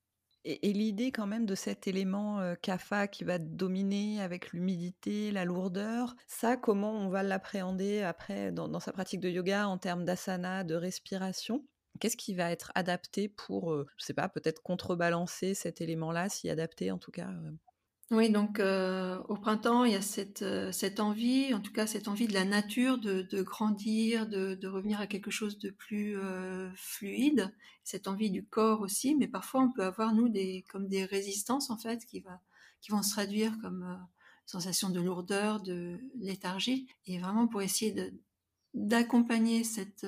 Et, 0.48 0.72
l'idée 0.72 1.10
quand 1.10 1.26
même 1.26 1.44
de 1.44 1.56
cet 1.56 1.88
élément 1.88 2.38
euh, 2.38 2.54
qui 3.10 3.24
va 3.24 3.38
dominer 3.38 4.22
avec 4.22 4.52
l'humidité, 4.52 5.32
la 5.32 5.44
lourdeur, 5.44 6.14
ça, 6.28 6.56
comment 6.56 6.92
on 6.92 7.08
va 7.08 7.24
l'appréhender 7.24 8.02
après 8.02 8.52
dans, 8.52 8.78
sa 8.78 8.92
pratique 8.92 9.20
de 9.20 9.28
yoga 9.28 9.66
en 9.66 9.76
termes 9.76 10.04
d'asana, 10.04 10.62
de 10.62 10.76
respiration? 10.76 11.66
Qu'est-ce 11.98 12.16
qui 12.16 12.34
va 12.34 12.52
être 12.52 12.70
adapté 12.76 13.28
pour, 13.28 13.72
euh, 13.72 13.88
je 13.96 14.04
sais 14.04 14.14
pas, 14.14 14.28
peut-être 14.28 14.62
contrebalancer 14.62 15.54
cet 15.54 15.80
élément-là, 15.80 16.28
s'y 16.28 16.48
adapter 16.48 16.92
en 16.92 16.98
tout 16.98 17.10
cas 17.10 17.30
oui, 18.12 18.30
donc 18.30 18.60
euh, 18.60 19.18
au 19.28 19.34
printemps, 19.34 19.84
il 19.84 19.92
y 19.92 19.96
a 19.96 20.00
cette, 20.00 20.42
euh, 20.42 20.70
cette 20.70 21.00
envie, 21.00 21.52
en 21.52 21.60
tout 21.60 21.72
cas 21.72 21.88
cette 21.88 22.06
envie 22.06 22.28
de 22.28 22.34
la 22.34 22.44
nature 22.44 22.98
de, 22.98 23.22
de 23.22 23.42
grandir, 23.42 24.28
de, 24.28 24.54
de 24.54 24.68
revenir 24.68 25.00
à 25.00 25.08
quelque 25.08 25.32
chose 25.32 25.58
de 25.58 25.70
plus 25.70 26.16
euh, 26.16 26.70
fluide, 26.76 27.52
cette 27.82 28.06
envie 28.06 28.30
du 28.30 28.46
corps 28.46 28.80
aussi, 28.80 29.16
mais 29.16 29.26
parfois 29.26 29.62
on 29.62 29.72
peut 29.72 29.82
avoir, 29.82 30.14
nous, 30.14 30.28
des, 30.28 30.64
comme 30.70 30.86
des 30.86 31.04
résistances, 31.04 31.68
en 31.68 31.78
fait, 31.78 32.06
qui, 32.06 32.20
va, 32.20 32.40
qui 32.80 32.92
vont 32.92 33.02
se 33.02 33.10
traduire 33.10 33.58
comme 33.60 33.98
sensation 34.46 34.88
de 34.88 35.00
lourdeur, 35.00 35.60
de 35.60 35.98
léthargie, 36.20 36.86
et 37.06 37.18
vraiment 37.18 37.48
pour 37.48 37.60
essayer 37.60 38.12
d'accompagner 38.72 39.64
cette 39.64 40.06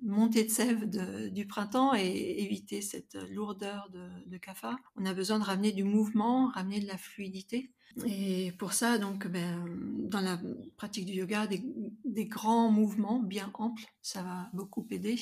montée 0.00 0.44
de 0.44 0.50
sève 0.50 0.88
du 1.30 1.46
printemps 1.46 1.94
et 1.94 2.42
éviter 2.42 2.80
cette 2.80 3.14
lourdeur 3.30 3.90
de, 3.90 4.08
de 4.26 4.36
cafard. 4.38 4.78
On 4.96 5.04
a 5.04 5.14
besoin 5.14 5.38
de 5.38 5.44
ramener 5.44 5.72
du 5.72 5.84
mouvement, 5.84 6.48
ramener 6.48 6.80
de 6.80 6.86
la 6.86 6.98
fluidité. 6.98 7.70
Et 8.06 8.52
pour 8.52 8.72
ça, 8.72 8.96
donc, 8.96 9.26
ben, 9.26 9.66
dans 10.08 10.20
la 10.20 10.40
pratique 10.78 11.04
du 11.04 11.12
yoga, 11.12 11.46
des, 11.46 11.62
des, 12.06 12.24
grands 12.24 12.70
mouvements 12.70 13.18
bien 13.18 13.50
amples, 13.52 13.84
ça 14.00 14.22
va 14.22 14.48
beaucoup 14.54 14.86
aider. 14.90 15.18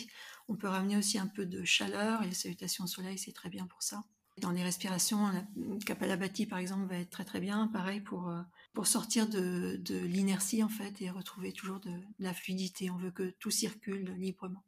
On 0.48 0.54
peut 0.54 0.68
ramener 0.68 0.96
aussi 0.96 1.18
un 1.18 1.26
peu 1.26 1.46
de 1.46 1.64
chaleur 1.64 2.22
et 2.22 2.26
les 2.26 2.34
salutations 2.34 2.84
au 2.84 2.86
soleil, 2.86 3.18
c'est 3.18 3.32
très 3.32 3.48
bien 3.48 3.66
pour 3.66 3.82
ça. 3.82 4.04
Dans 4.38 4.50
les 4.50 4.62
respirations, 4.62 5.28
la 5.28 5.44
Kapalabhati 5.84 6.46
par 6.46 6.58
exemple 6.58 6.86
va 6.86 6.96
être 6.96 7.10
très 7.10 7.24
très 7.24 7.40
bien, 7.40 7.68
pareil 7.68 8.00
pour, 8.00 8.28
euh, 8.28 8.42
sortir 8.84 9.28
de, 9.28 9.76
de 9.76 9.98
l'inertie 9.98 10.62
en 10.62 10.68
fait 10.68 11.02
et 11.02 11.10
retrouver 11.10 11.52
toujours 11.52 11.80
de, 11.80 11.92
la 12.18 12.32
fluidité. 12.32 12.90
On 12.90 12.96
veut 12.96 13.10
que 13.10 13.34
tout 13.38 13.50
circule 13.50 14.14
librement. 14.18 14.64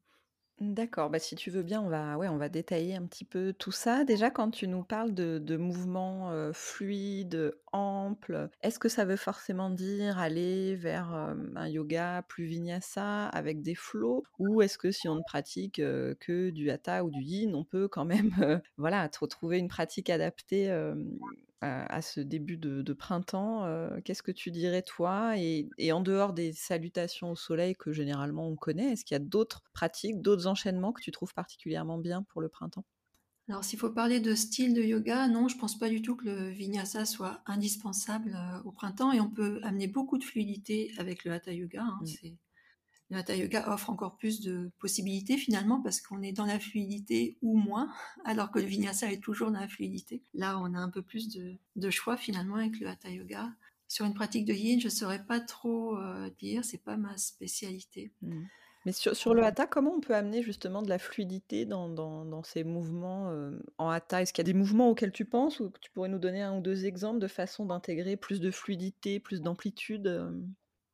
D'accord, 0.65 1.11
bah, 1.11 1.19
si 1.19 1.35
tu 1.35 1.51
veux 1.51 1.65
bien, 1.65 1.83
on 1.83 1.89
va, 1.89 2.17
on 2.17 2.37
va 2.37 2.49
détailler 2.49 2.95
un 2.95 3.05
petit 3.07 3.25
peu 3.25 3.53
tout 3.53 3.73
ça. 3.73 4.05
Déjà, 4.05 4.31
quand 4.31 4.49
tu 4.53 4.69
nous 4.69 4.85
parles 4.85 5.13
de, 5.13 5.39
de 5.39 5.57
mouvements 5.57 6.31
euh, 6.31 6.53
fluides, 6.53 7.57
amples, 7.73 8.49
est-ce 8.63 8.79
que 8.79 8.89
ça 8.89 9.05
veut 9.05 9.17
forcément 9.17 9.71
dire 9.71 10.19
aller 10.19 10.77
vers 10.77 11.11
un 11.13 11.67
yoga 11.67 12.23
plus 12.29 12.45
vinyasa 12.45 13.27
avec 13.27 13.61
des 13.61 13.75
flots? 13.75 14.23
Ou 14.39 14.63
est-ce 14.63 14.79
que 14.79 14.93
si 14.93 15.09
on 15.09 15.17
ne 15.17 15.23
pratique 15.23 15.77
que 15.77 16.51
du 16.51 16.71
hatha 16.71 17.03
ou 17.03 17.11
du 17.11 17.23
yin, 17.23 17.57
on 17.57 17.65
peut 17.65 17.89
quand 17.89 18.05
même 18.05 18.31
voilà, 18.77 19.11
retrouver 19.21 19.59
une 19.59 19.69
pratique 19.69 20.11
adaptée 20.11 20.71
à, 21.63 22.03
ce 22.03 22.21
début 22.21 22.57
de, 22.57 22.93
printemps, 22.93 23.67
qu'est-ce 24.05 24.23
que 24.23 24.33
tu 24.33 24.51
dirais 24.51 24.83
toi? 24.83 25.39
Et, 25.39 25.93
en 25.93 26.01
dehors 26.01 26.33
des 26.33 26.53
salutations 26.53 27.31
au 27.31 27.37
soleil 27.37 27.75
que 27.75 27.93
généralement 27.93 28.49
on 28.49 28.57
connaît, 28.57 28.93
est-ce 28.93 29.05
qu'il 29.05 29.15
y 29.15 29.21
a 29.21 29.25
d'autres 29.25 29.63
pratiques, 29.73 30.21
d'autres 30.21 30.47
enchaînements 30.47 30.93
que 30.93 31.03
tu 31.03 31.13
trouves 31.13 31.35
particulièrement 31.35 31.99
bien 31.99 32.23
pour 32.23 32.41
le 32.41 32.49
printemps? 32.49 32.85
Alors, 33.49 33.65
s'il 33.65 33.79
faut 33.79 33.91
parler 33.91 34.21
de 34.21 34.35
style 34.35 34.73
de 34.73 34.83
yoga, 34.83 35.29
non, 35.29 35.49
je 35.49 35.57
pense 35.59 35.79
pas 35.79 35.89
du 35.89 36.01
tout 36.01 36.17
que 36.17 36.25
le 36.25 36.49
vinyasa 36.49 37.05
soit 37.05 37.43
indispensable 37.47 38.39
au 38.65 38.71
printemps 38.71 39.13
et 39.13 39.21
on 39.21 39.31
peut 39.31 39.61
amener 39.63 39.89
beaucoup 39.89 40.19
de 40.19 40.25
fluidité 40.25 40.93
avec 40.99 41.25
le 41.25 41.33
hatha 41.33 41.53
yoga. 41.53 41.83
Hein, 41.83 41.99
mmh. 42.03 42.29
Le 43.13 43.19
hatha 43.19 43.37
yoga 43.37 43.69
offre 43.69 43.91
encore 43.91 44.17
plus 44.17 44.41
de 44.41 44.71
possibilités 44.79 45.37
finalement 45.37 45.83
parce 45.83 46.01
qu'on 46.01 46.23
est 46.23 46.33
dans 46.33 46.47
la 46.47 46.59
fluidité 46.59 47.37
ou 47.43 47.59
moins, 47.59 47.93
alors 48.25 48.51
que 48.51 48.59
le 48.59 48.65
vinyasa 48.65 49.13
est 49.13 49.23
toujours 49.23 49.51
dans 49.51 49.61
la 49.61 49.69
fluidité. 49.69 50.23
Là, 50.33 50.59
on 50.59 50.73
a 50.73 50.79
un 50.79 50.89
peu 50.89 51.03
plus 51.03 51.29
de, 51.29 51.91
choix 51.91 52.17
finalement 52.17 52.57
avec 52.57 52.81
le 52.81 52.89
hatha 52.89 53.11
yoga. 53.11 53.51
Sur 53.87 54.07
une 54.07 54.15
pratique 54.15 54.47
de 54.47 54.55
yin, 54.55 54.81
je 54.81 54.87
ne 54.87 54.91
saurais 54.91 55.23
pas 55.23 55.41
trop 55.41 55.99
euh, 55.99 56.31
dire, 56.39 56.65
c'est 56.65 56.83
pas 56.83 56.97
ma 56.97 57.15
spécialité. 57.19 58.15
Mmh. 58.23 58.45
Mais 58.87 58.93
sur, 58.93 59.35
le 59.35 59.45
hatha, 59.45 59.67
comment 59.67 59.95
on 59.95 60.01
peut 60.01 60.15
amener 60.15 60.43
justement 60.43 60.81
de 60.81 60.89
la 60.89 60.99
fluidité 60.99 61.67
dans, 61.67 62.43
ces 62.45 62.65
mouvements 62.65 63.29
euh, 63.29 63.51
en 63.77 63.91
hatha? 63.91 64.23
Est-ce 64.23 64.33
qu'il 64.33 64.41
y 64.41 64.49
a 64.49 64.51
des 64.51 64.59
mouvements 64.59 64.89
auxquels 64.89 65.13
tu 65.13 65.27
penses? 65.27 65.61
Ou 65.61 65.69
que 65.69 65.79
tu 65.81 65.91
pourrais 65.91 66.09
nous 66.09 66.19
donner 66.19 66.41
un 66.41 66.57
ou 66.57 66.63
deux 66.63 66.87
exemples 66.87 67.19
de 67.19 67.29
façon 67.29 67.67
d'intégrer 67.67 68.17
plus 68.17 68.41
de 68.41 68.51
fluidité, 68.51 69.21
plus 69.21 69.43
d'amplitude 69.43 70.07
euh? 70.07 70.33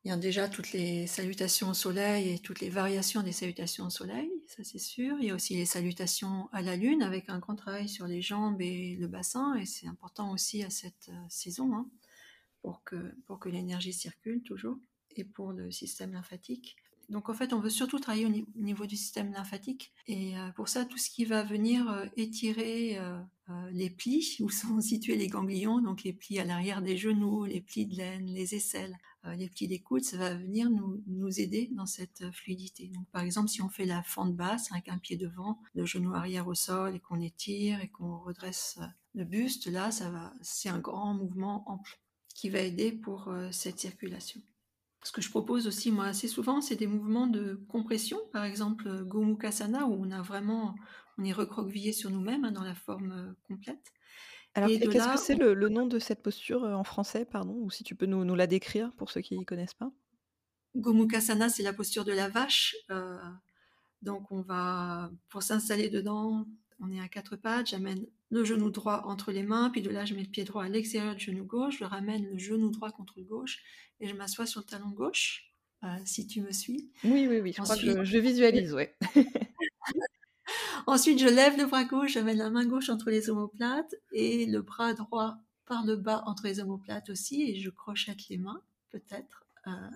Il 0.09 0.13
y 0.13 0.15
a 0.15 0.17
déjà 0.17 0.49
toutes 0.49 0.73
les 0.73 1.07
salutations 1.07 1.69
au 1.69 1.75
soleil 1.75 2.31
et 2.31 2.39
toutes 2.39 2.61
les 2.61 2.71
variations 2.71 3.23
des 3.23 3.33
salutations 3.33 3.89
au 3.89 3.91
soleil, 3.91 4.31
ça 4.47 4.65
c'est 4.65 4.79
sûr. 4.79 5.19
Il 5.21 5.27
y 5.27 5.31
a 5.31 5.35
aussi 5.35 5.55
les 5.55 5.67
salutations 5.67 6.49
à 6.51 6.63
la 6.63 6.77
lune 6.77 7.03
avec 7.03 7.29
un 7.29 7.39
grand 7.39 7.57
travail 7.57 7.91
sur 7.91 8.07
les 8.07 8.23
jambes 8.23 8.59
et 8.63 8.97
le 8.97 9.07
bassin, 9.07 9.55
et 9.57 9.67
c'est 9.67 9.87
important 9.87 10.33
aussi 10.33 10.65
à 10.65 10.71
cette 10.71 11.11
euh, 11.11 11.27
saison 11.29 11.75
hein, 11.75 11.91
pour 12.63 12.83
que, 12.85 13.15
pour 13.27 13.39
que 13.39 13.51
l'énergie 13.51 13.93
circule 13.93 14.43
toujours 14.43 14.79
et 15.15 15.25
pour 15.25 15.53
le 15.53 15.71
système 15.71 16.15
lymphatique. 16.15 16.77
Donc 17.09 17.31
en 17.31 17.35
fait, 17.35 17.55
on 17.55 17.61
veut 17.61 17.71
surtout 17.71 17.99
travailler 17.99 18.27
au 18.27 18.61
niveau 18.61 18.85
du 18.87 18.97
système 18.97 19.33
lymphatique. 19.33 19.93
Et 20.07 20.37
euh, 20.37 20.51
pour 20.53 20.69
ça, 20.69 20.85
tout 20.85 20.99
ce 20.99 21.09
qui 21.09 21.25
va 21.25 21.43
venir 21.43 21.89
euh, 21.89 22.05
étirer 22.17 22.99
euh, 22.99 23.19
les 23.73 23.89
plis, 23.89 24.37
où 24.41 24.51
sont 24.51 24.81
situés 24.81 25.17
les 25.17 25.29
ganglions, 25.29 25.81
donc 25.81 26.03
les 26.03 26.13
plis 26.13 26.39
à 26.39 26.45
l'arrière 26.45 26.83
des 26.83 26.99
genoux, 26.99 27.45
les 27.45 27.63
plis 27.63 27.87
de 27.87 27.97
l'aine, 27.97 28.27
les 28.27 28.55
aisselles, 28.55 28.97
les 29.37 29.49
plis 29.49 29.69
des 29.69 29.81
coudes, 29.81 30.05
ça 30.05 30.17
va 30.17 30.35
venir 30.35 30.71
nous, 30.71 31.41
aider 31.41 31.69
dans 31.73 31.85
cette 31.85 32.31
fluidité. 32.31 32.91
Par 33.13 33.23
exemple, 33.23 33.49
si 33.49 33.61
on 33.61 33.69
fait 33.69 33.85
la 33.85 34.03
fente 34.03 34.35
basse 34.35 34.73
avec 34.73 34.89
un 34.89 34.97
pied 34.97 35.17
devant, 35.17 35.59
le 35.75 35.85
genou 35.85 36.15
arrière 36.15 36.47
au 36.47 36.55
sol 36.55 36.95
et 36.95 37.01
qu'on 37.01 37.21
étire 37.21 37.81
et 37.83 37.89
qu'on 37.89 38.19
redresse 38.21 38.79
le 39.15 39.25
buste, 39.25 39.67
là, 39.67 39.91
ça 39.91 40.09
va, 40.09 40.33
c'est 40.41 40.71
un 40.71 40.79
grand 40.79 41.13
mouvement 41.13 41.69
ample 41.69 42.01
qui 42.35 42.49
va 42.49 42.61
aider 42.61 42.93
pour 42.93 43.31
cette 43.51 43.81
circulation. 43.81 44.41
Ce 45.05 45.13
que 45.13 45.21
je 45.21 45.31
propose 45.31 45.67
aussi, 45.67 45.93
moi, 45.93 46.07
assez 46.07 46.29
souvent, 46.29 46.61
c'est 46.61 46.75
des 46.75 46.87
mouvements 46.87 47.29
de 47.29 47.55
compression, 47.69 48.19
par 48.33 48.45
exemple 48.45 48.89
euh, 48.89 49.05
Gomukhasana, 49.05 49.87
où 49.87 49.95
on 49.95 50.11
a 50.11 50.23
vraiment, 50.23 50.75
on 51.19 51.25
est 51.25 51.33
recroquevillé 51.33 51.93
sur 51.93 52.11
nous-mêmes 52.11 52.45
hein, 52.45 52.51
dans 52.51 52.65
la 52.65 52.75
forme 52.75 53.13
euh, 53.13 53.33
complète. 53.47 53.93
Alors, 54.55 54.69
qu'est-ce 54.69 55.13
que 55.13 55.19
c'est 55.19 55.37
le, 55.37 55.69
nom 55.69 55.87
de 55.87 55.99
cette 56.01 56.23
posture 56.23 56.65
euh, 56.65 56.75
en 56.75 56.83
français, 56.83 57.25
pardon, 57.25 57.55
ou 57.61 57.71
si 57.71 57.85
tu 57.85 57.95
peux 57.95 58.07
nous, 58.07 58.35
la 58.35 58.47
décrire 58.49 58.93
pour 58.97 59.11
ceux 59.11 59.21
qui 59.21 59.39
ne 59.39 59.45
connaissent 59.45 59.75
pas? 59.75 59.93
Gomukhasana, 60.75 61.49
c'est 61.49 61.63
la 61.63 61.73
posture 61.73 62.05
de 62.05 62.13
la 62.13 62.29
vache. 62.29 62.75
donc, 64.03 64.31
on 64.33 64.43
va, 64.43 65.11
pour 65.29 65.43
s'installer 65.43 65.91
dedans, 65.91 66.47
on 66.81 66.91
est 66.91 67.01
à 67.01 67.09
quatre 67.09 67.37
pattes, 67.37 67.69
j'amène 67.69 68.05
le 68.31 68.45
genou 68.45 68.71
droit 68.71 69.03
entre 69.07 69.33
les 69.33 69.43
mains, 69.43 69.71
puis 69.71 69.83
de 69.83 69.91
là 69.91 70.05
je 70.05 70.15
mets 70.15 70.23
le 70.23 70.29
pied 70.29 70.45
droit 70.45 70.65
à 70.65 70.69
l'extérieur 70.69 71.15
du 71.15 71.25
genou 71.25 71.45
gauche, 71.45 71.79
je 71.79 71.85
ramène 71.85 72.27
le 72.31 72.39
genou 72.39 72.71
droit 72.71 72.91
contre 72.91 73.15
le 73.17 73.25
gauche 73.25 73.61
et 74.01 74.09
je 74.09 74.15
m'assois 74.15 74.47
sur 74.47 74.61
le 74.61 74.67
talon 74.67 74.91
gauche, 74.91 75.53
euh, 75.85 75.97
si 76.05 76.27
tu 76.27 76.41
me 76.43 76.53
suis. 76.53 76.91
Oui, 77.05 77.27
oui, 77.29 77.41
oui, 77.41 77.53
je 77.57 77.63
crois 77.63 77.77
que 77.77 78.05
je, 78.05 78.19
visualise, 78.19 78.75
oui. 78.75 78.85
Ensuite, 80.87 81.19
je 81.19 81.27
lève 81.27 81.59
le 81.59 81.67
bras 81.67 81.85
gauche, 81.85 82.13
j'amène 82.13 82.39
la 82.39 82.51
main 82.51 82.65
gauche 82.65 82.89
entre 82.89 83.11
les 83.11 83.29
omoplates 83.29 83.95
et 84.13 84.47
le 84.47 84.63
bras 84.63 84.95
droit 84.95 85.37
par 85.67 85.85
le 85.85 85.97
bas 85.97 86.23
entre 86.27 86.45
les 86.45 86.61
omoplates 86.61 87.11
aussi 87.11 87.43
et 87.43 87.61
je 87.61 87.69
crochette 87.71 88.29
les 88.29 88.39
mains, 88.39 88.63
peut-être 88.91 89.48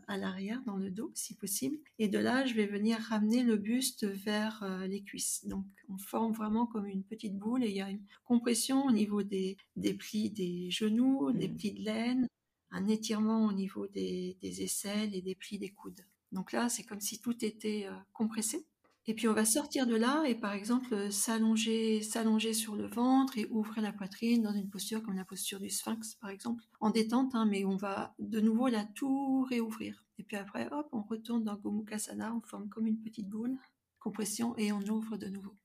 à, 0.07 0.17
l'arrière, 0.17 0.63
dans 0.67 0.77
le 0.77 0.91
dos, 0.91 1.11
si 1.15 1.35
possible. 1.35 1.79
Et 1.99 2.09
de 2.09 2.19
là, 2.19 2.45
je 2.47 2.55
vais 2.55 2.67
venir 2.67 2.99
ramener 2.99 3.43
le 3.43 3.57
buste 3.57 4.05
vers 4.05 4.63
euh, 4.63 4.87
les 4.87 5.03
cuisses. 5.03 5.47
Donc, 5.47 5.67
on 5.89 5.99
forme 5.99 6.33
vraiment 6.33 6.67
comme 6.67 6.87
une 6.87 7.05
petite 7.05 7.37
boule 7.37 7.65
et 7.65 7.71
il 7.71 7.77
y 7.77 7.83
a 7.83 7.91
une 7.91 8.05
compression 8.25 8.85
au 8.85 8.93
niveau 8.93 9.23
des, 9.23 9.57
des 9.77 9.95
plis 9.95 10.31
des 10.31 10.71
genoux, 10.71 11.33
des 11.33 11.49
mmh. 11.49 11.57
plis 11.57 11.73
de 11.73 11.85
laine, 11.85 12.29
un 12.71 12.89
étirement 12.89 13.47
au 13.47 13.53
niveau 13.53 13.87
des, 13.87 14.37
des, 14.41 14.63
aisselles 14.63 15.15
et 15.15 15.23
des 15.23 15.35
plis 15.35 15.59
des 15.59 15.71
coudes. 15.71 16.05
Donc 16.33 16.53
là, 16.53 16.69
c'est 16.69 16.83
comme 16.83 17.01
si 17.01 17.21
tout 17.21 17.45
était 17.45 17.87
euh, 17.87 17.95
compressé. 18.13 18.67
Et 19.07 19.15
puis 19.15 19.27
on 19.27 19.35
va 19.35 19.45
sortir 19.45 19.87
de 19.87 19.97
là 19.97 20.23
et 20.27 20.37
par 20.37 20.53
exemple 20.53 21.11
s'allonger, 21.11 22.03
s'allonger 22.03 22.55
sur 22.55 22.77
le 22.77 22.87
ventre 22.87 23.37
et 23.37 23.49
ouvrir 23.51 23.83
la 23.83 23.93
poitrine 23.93 24.43
dans 24.43 24.53
une 24.53 24.71
posture 24.71 25.03
comme 25.03 25.17
la 25.17 25.25
posture 25.25 25.59
du 25.59 25.71
sphinx 25.71 26.15
par 26.17 26.31
exemple, 26.31 26.63
en 26.81 26.91
détente, 26.91 27.35
hein, 27.35 27.47
mais 27.47 27.65
on 27.65 27.77
va 27.77 28.15
de 28.21 28.41
nouveau 28.41 28.69
la 28.69 28.85
tout 28.85 29.43
réouvrir. 29.43 30.05
Et 30.19 30.23
puis 30.23 30.37
après, 30.37 30.69
hop, 30.71 30.89
on 30.93 31.03
retourne 31.03 31.43
dans 31.43 31.57
Gomukhasana, 31.57 32.33
on 32.33 32.41
forme 32.43 32.69
comme 32.69 32.87
une 32.87 33.01
petite 33.01 33.29
boule, 33.29 33.59
compression 33.99 34.57
et 34.57 34.71
on 34.71 34.81
ouvre 34.83 35.17
de 35.17 35.27
nouveau. 35.27 35.57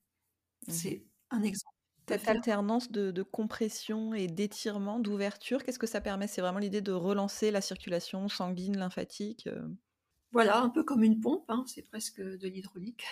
Mmh 0.67 0.71
C'est 0.71 1.05
un 1.29 1.43
exemple. 1.43 1.75
Cette 2.07 2.29
alternance 2.29 2.89
de, 2.89 3.21
compression 3.21 4.13
et 4.13 4.27
d'étirement, 4.27 4.99
d'ouverture, 4.99 5.63
qu'est-ce 5.63 5.77
que 5.77 5.87
ça 5.87 5.99
permet? 5.99 6.27
C'est 6.27 6.39
vraiment 6.39 6.59
l'idée 6.59 6.81
de 6.81 6.93
relancer 6.93 7.51
la 7.51 7.59
circulation 7.59 8.29
sanguine, 8.29 8.77
lymphatique 8.77 9.47
euh? 9.47 9.67
Voilà, 10.31 10.59
un 10.59 10.69
peu 10.69 10.83
comme 10.83 11.03
une 11.03 11.19
pompe, 11.19 11.45
hein, 11.49 11.63
c'est 11.67 11.83
presque 11.83 12.21
de 12.21 12.47
l'hydraulique. 12.47 13.05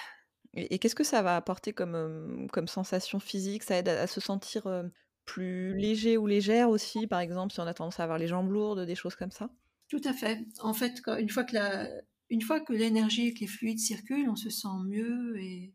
Et, 0.53 0.79
qu'est-ce 0.79 0.95
que 0.95 1.03
ça 1.03 1.21
va 1.21 1.35
apporter 1.35 1.73
comme, 1.73 2.47
comme 2.51 2.67
sensation 2.67 3.19
physique? 3.19 3.63
Ça 3.63 3.77
aide 3.77 3.89
à, 3.89 4.07
se 4.07 4.21
sentir 4.21 4.67
plus 5.25 5.75
léger 5.75 6.17
ou 6.17 6.27
légère 6.27 6.69
aussi, 6.69 7.07
par 7.07 7.19
exemple, 7.19 7.53
si 7.53 7.59
on 7.59 7.67
a 7.67 7.73
tendance 7.73 7.99
à 7.99 8.03
avoir 8.03 8.17
les 8.17 8.27
jambes 8.27 8.51
lourdes, 8.51 8.85
des 8.85 8.95
choses 8.95 9.15
comme 9.15 9.31
ça? 9.31 9.49
Tout 9.89 10.01
à 10.05 10.13
fait. 10.13 10.45
En 10.59 10.73
fait, 10.73 11.01
une 11.19 11.29
fois 11.29 11.43
que 11.43 11.55
une 12.29 12.41
fois 12.41 12.59
que 12.59 12.73
l'énergie 12.73 13.27
et 13.27 13.33
que 13.33 13.41
les 13.41 13.47
fluides 13.47 13.79
circulent, 13.79 14.29
on 14.29 14.35
se 14.35 14.49
sent 14.49 14.67
mieux 14.85 15.39
et, 15.39 15.73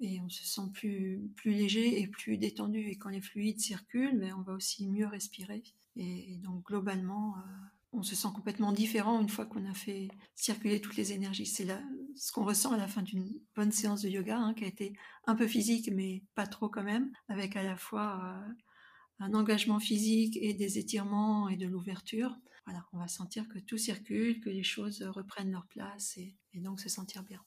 et 0.00 0.20
on 0.20 0.28
se 0.28 0.44
sent 0.44 0.70
plus, 0.72 1.30
plus 1.36 1.52
léger 1.52 2.00
et 2.00 2.06
plus 2.08 2.38
détendu. 2.38 2.80
Et 2.88 2.96
quand 2.96 3.10
les 3.10 3.20
fluides 3.20 3.60
circulent, 3.60 4.16
mais 4.18 4.30
ben, 4.30 4.36
on 4.38 4.42
va 4.42 4.54
aussi 4.54 4.88
mieux 4.88 5.06
respirer. 5.06 5.62
Et, 5.96 6.38
donc 6.42 6.64
globalement, 6.64 7.34
on 7.94 8.02
se 8.02 8.16
sent 8.16 8.28
complètement 8.34 8.72
différent 8.72 9.20
une 9.20 9.28
fois 9.28 9.46
qu'on 9.46 9.64
a 9.70 9.74
fait 9.74 10.08
circuler 10.34 10.80
toutes 10.80 10.96
les 10.96 11.12
énergies. 11.12 11.46
C'est 11.46 11.66
ce 12.16 12.32
qu'on 12.32 12.44
ressent 12.44 12.72
à 12.72 12.76
la 12.76 12.88
fin 12.88 13.02
d'une 13.02 13.28
bonne 13.54 13.72
séance 13.72 14.02
de 14.02 14.08
yoga, 14.08 14.36
hein, 14.36 14.54
qui 14.54 14.64
a 14.64 14.68
été 14.68 14.92
un 15.26 15.34
peu 15.34 15.46
physique, 15.46 15.90
mais 15.92 16.22
pas 16.34 16.46
trop 16.46 16.68
quand 16.68 16.82
même, 16.82 17.10
avec 17.28 17.56
à 17.56 17.62
la 17.62 17.76
fois 17.76 18.20
euh, 18.22 18.52
un 19.20 19.34
engagement 19.34 19.78
physique 19.78 20.36
et 20.40 20.54
des 20.54 20.78
étirements 20.78 21.48
et 21.48 21.56
de 21.56 21.66
l'ouverture. 21.66 22.36
Voilà, 22.66 22.84
on 22.92 22.98
va 22.98 23.08
sentir 23.08 23.48
que 23.48 23.58
tout 23.58 23.78
circule, 23.78 24.40
que 24.40 24.50
les 24.50 24.64
choses 24.64 25.02
reprennent 25.02 25.52
leur 25.52 25.66
place 25.68 26.16
et, 26.16 26.36
donc 26.54 26.80
se 26.80 26.88
sentir 26.88 27.22
bien. 27.22 27.40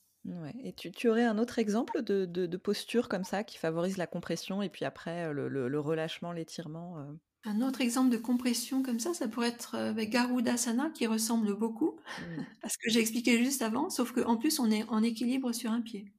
Et 0.61 0.73
tu, 0.73 1.07
aurais 1.07 1.23
un 1.23 1.37
autre 1.37 1.57
exemple 1.57 2.03
de, 2.03 2.57
posture 2.57 3.07
comme 3.07 3.23
ça 3.23 3.43
qui 3.43 3.57
favorise 3.57 3.97
la 3.97 4.07
compression 4.07 4.61
et 4.61 4.69
puis 4.69 4.85
après 4.85 5.33
le, 5.33 5.79
relâchement, 5.79 6.31
l'étirement 6.31 6.99
euh? 6.99 7.13
Un 7.43 7.61
autre 7.61 7.81
exemple 7.81 8.09
de 8.09 8.17
compression 8.17 8.83
comme 8.83 8.99
ça, 8.99 9.13
ça 9.13 9.27
pourrait 9.27 9.49
être 9.49 9.75
euh, 9.75 9.89
avec 9.89 10.09
Garudasana 10.09 10.89
qui 10.89 11.07
ressemble 11.07 11.55
beaucoup 11.55 11.97
mmh. 12.19 12.41
à 12.63 12.69
ce 12.69 12.77
que 12.77 12.89
j'ai 12.89 12.99
expliqué 12.99 13.43
juste 13.43 13.61
avant, 13.61 13.89
sauf 13.89 14.11
qu'en 14.11 14.37
plus 14.37 14.59
on 14.59 14.69
est 14.71 14.83
en 14.89 15.03
équilibre 15.03 15.53
sur 15.53 15.71
un 15.71 15.81
pied. 15.81 16.13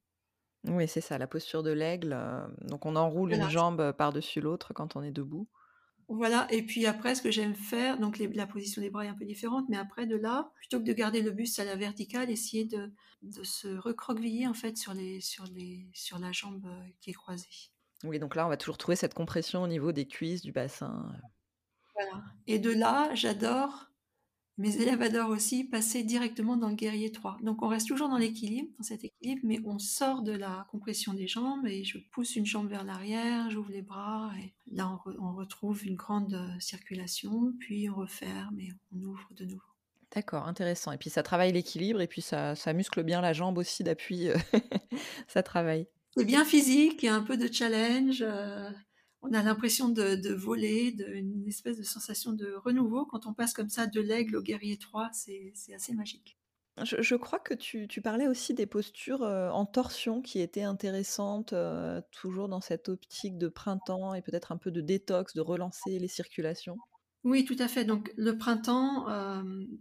Oui, 0.65 0.89
c'est 0.89 1.01
ça, 1.01 1.19
la 1.19 1.27
posture 1.27 1.63
de 1.63 1.71
l'aigle. 1.71 2.13
Euh, 2.13 2.47
donc 2.63 2.87
on 2.87 2.97
enroule 2.97 3.33
une 3.33 3.49
jambe 3.49 3.93
par-dessus 3.93 4.41
l'autre 4.41 4.73
quand 4.75 4.97
on 4.97 5.03
est 5.03 5.13
debout. 5.13 5.49
Voilà, 6.11 6.47
et 6.51 6.63
puis 6.63 6.87
après, 6.87 7.15
ce 7.15 7.21
que 7.21 7.31
j'aime 7.31 7.55
faire, 7.55 7.99
donc 7.99 8.19
la 8.19 8.47
position 8.47 8.81
des 8.81 8.89
bras 8.89 9.05
est 9.05 9.09
un 9.09 9.15
peu 9.15 9.27
différente, 9.27 9.67
mais 9.69 9.77
après 9.77 10.07
de 10.07 10.17
là, 10.17 10.51
plutôt 10.55 10.81
que 10.81 10.85
de 10.85 10.93
garder 10.95 11.21
le 11.21 11.31
buste 11.31 11.59
à 11.59 11.65
la 11.65 11.77
verticale, 11.77 12.31
essayer 12.31 12.65
de, 12.65 12.91
se 13.43 13.69
recroqueviller 13.77 14.47
en 14.47 14.55
fait 14.55 14.79
sur, 14.79 14.95
les, 14.95 15.21
sur, 15.21 15.45
les, 15.55 15.87
sur 15.93 16.19
la 16.19 16.33
jambe 16.33 16.65
euh, 16.65 16.89
qui 17.01 17.11
est 17.11 17.15
croisée. 17.15 17.47
Oui, 18.05 18.19
donc 18.19 18.37
là, 18.37 18.47
on 18.47 18.49
va 18.49 18.57
toujours 18.57 18.79
trouver 18.79 18.97
cette 18.97 19.15
compression 19.15 19.63
au 19.63 19.69
niveau 19.69 19.93
des 19.93 20.07
cuisses, 20.07 20.43
du 20.43 20.53
bassin. 20.53 21.13
Voilà. 21.95 22.23
Et 22.47 22.59
de 22.59 22.71
là, 22.71 23.13
j'adore, 23.15 23.89
mes 24.59 24.77
élèves 24.77 25.03
adorent 25.03 25.31
aussi 25.31 25.65
passer 25.65 26.03
directement 26.03 26.57
dans 26.57 26.69
le 26.69 26.75
guerrier 26.75 27.13
3. 27.13 27.39
Donc 27.43 27.63
on 27.63 27.69
reste 27.69 27.87
toujours 27.87 28.09
dans 28.09 28.19
l'équilibre, 28.19 28.69
dans 28.77 28.85
cet 28.85 29.05
équilibre, 29.05 29.41
mais 29.45 29.61
on 29.65 29.79
sort 29.79 30.23
de 30.23 30.33
la 30.33 30.67
compression 30.71 31.15
des 31.15 31.29
jambes 31.29 31.65
et 31.67 31.85
je 31.85 31.99
pousse 32.11 32.35
une 32.35 32.45
jambe 32.45 32.69
vers 32.69 32.85
l'arrière, 32.85 33.51
j'ouvre 33.51 33.71
les 33.71 33.83
bras 33.83 34.33
et 34.43 34.53
là 34.73 34.99
on, 35.21 35.33
retrouve 35.33 35.87
une 35.87 35.95
grande 35.95 36.35
euh, 36.35 36.61
circulation, 36.61 37.53
puis 37.61 37.89
on 37.89 37.95
referme 37.95 38.59
et 38.59 38.71
on 38.93 39.01
ouvre 39.03 39.29
de 39.31 39.45
nouveau. 39.45 39.63
D'accord, 40.13 40.49
intéressant. 40.49 40.91
Et 40.91 40.99
puis 40.99 41.11
ça 41.11 41.23
travaille 41.23 41.53
l'équilibre 41.53 42.01
et 42.01 42.09
puis 42.09 42.23
ça, 42.23 42.57
ça 42.57 42.73
muscle 42.73 43.05
bien 43.05 43.21
la 43.21 43.33
jambe 43.33 43.59
aussi 43.59 43.85
d'appui. 43.85 44.29
Euh, 44.29 44.37
ça 45.29 45.45
travaille. 45.45 45.87
C'est 46.19 46.25
bien 46.25 46.45
physique, 46.45 47.05
il 47.05 47.07
y 47.07 47.09
a 47.09 47.15
un 47.15 47.23
peu 47.23 47.37
de 47.37 47.47
challenge. 47.47 48.23
Euh, 48.23 48.69
on 49.23 49.33
a 49.33 49.41
l'impression 49.41 49.89
de, 49.89 50.35
voler, 50.35 50.91
de, 50.91 51.07
une 51.07 51.47
espèce 51.47 51.79
de 51.79 51.85
sensation 51.85 52.33
de 52.33 52.55
renouveau. 52.57 53.07
Quand 53.07 53.27
on 53.27 53.35
passe 53.35 53.53
comme 53.53 53.69
ça 53.69 53.87
de 53.87 54.01
l'aigle 54.01 54.35
au 54.35 54.43
guerrier 54.43 54.79
3, 54.79 55.11
c'est 55.13 55.53
assez 55.73 55.95
magique. 55.95 56.37
Je, 56.83 57.15
crois 57.15 57.39
que 57.39 57.55
tu, 57.55 57.87
parlais 58.03 58.27
aussi 58.27 58.53
des 58.53 58.67
postures 58.67 59.23
en 59.23 59.65
torsion 59.65 60.21
qui 60.21 60.41
étaient 60.41 60.63
intéressantes, 60.63 61.55
toujours 62.11 62.49
dans 62.49 62.61
cette 62.61 62.89
optique 62.89 63.39
de 63.39 63.47
printemps 63.47 64.13
et 64.13 64.23
peut-être 64.23 64.51
un 64.51 64.57
peu 64.57 64.73
de 64.73 64.81
détox, 64.81 65.35
de 65.35 65.41
relancer 65.41 66.01
les 66.01 66.09
circulations. 66.09 66.79
Oui, 67.23 67.45
tout 67.45 67.57
à 67.61 67.69
fait. 67.69 67.85
Donc 67.85 68.13
le 68.17 68.37
printemps, 68.39 69.07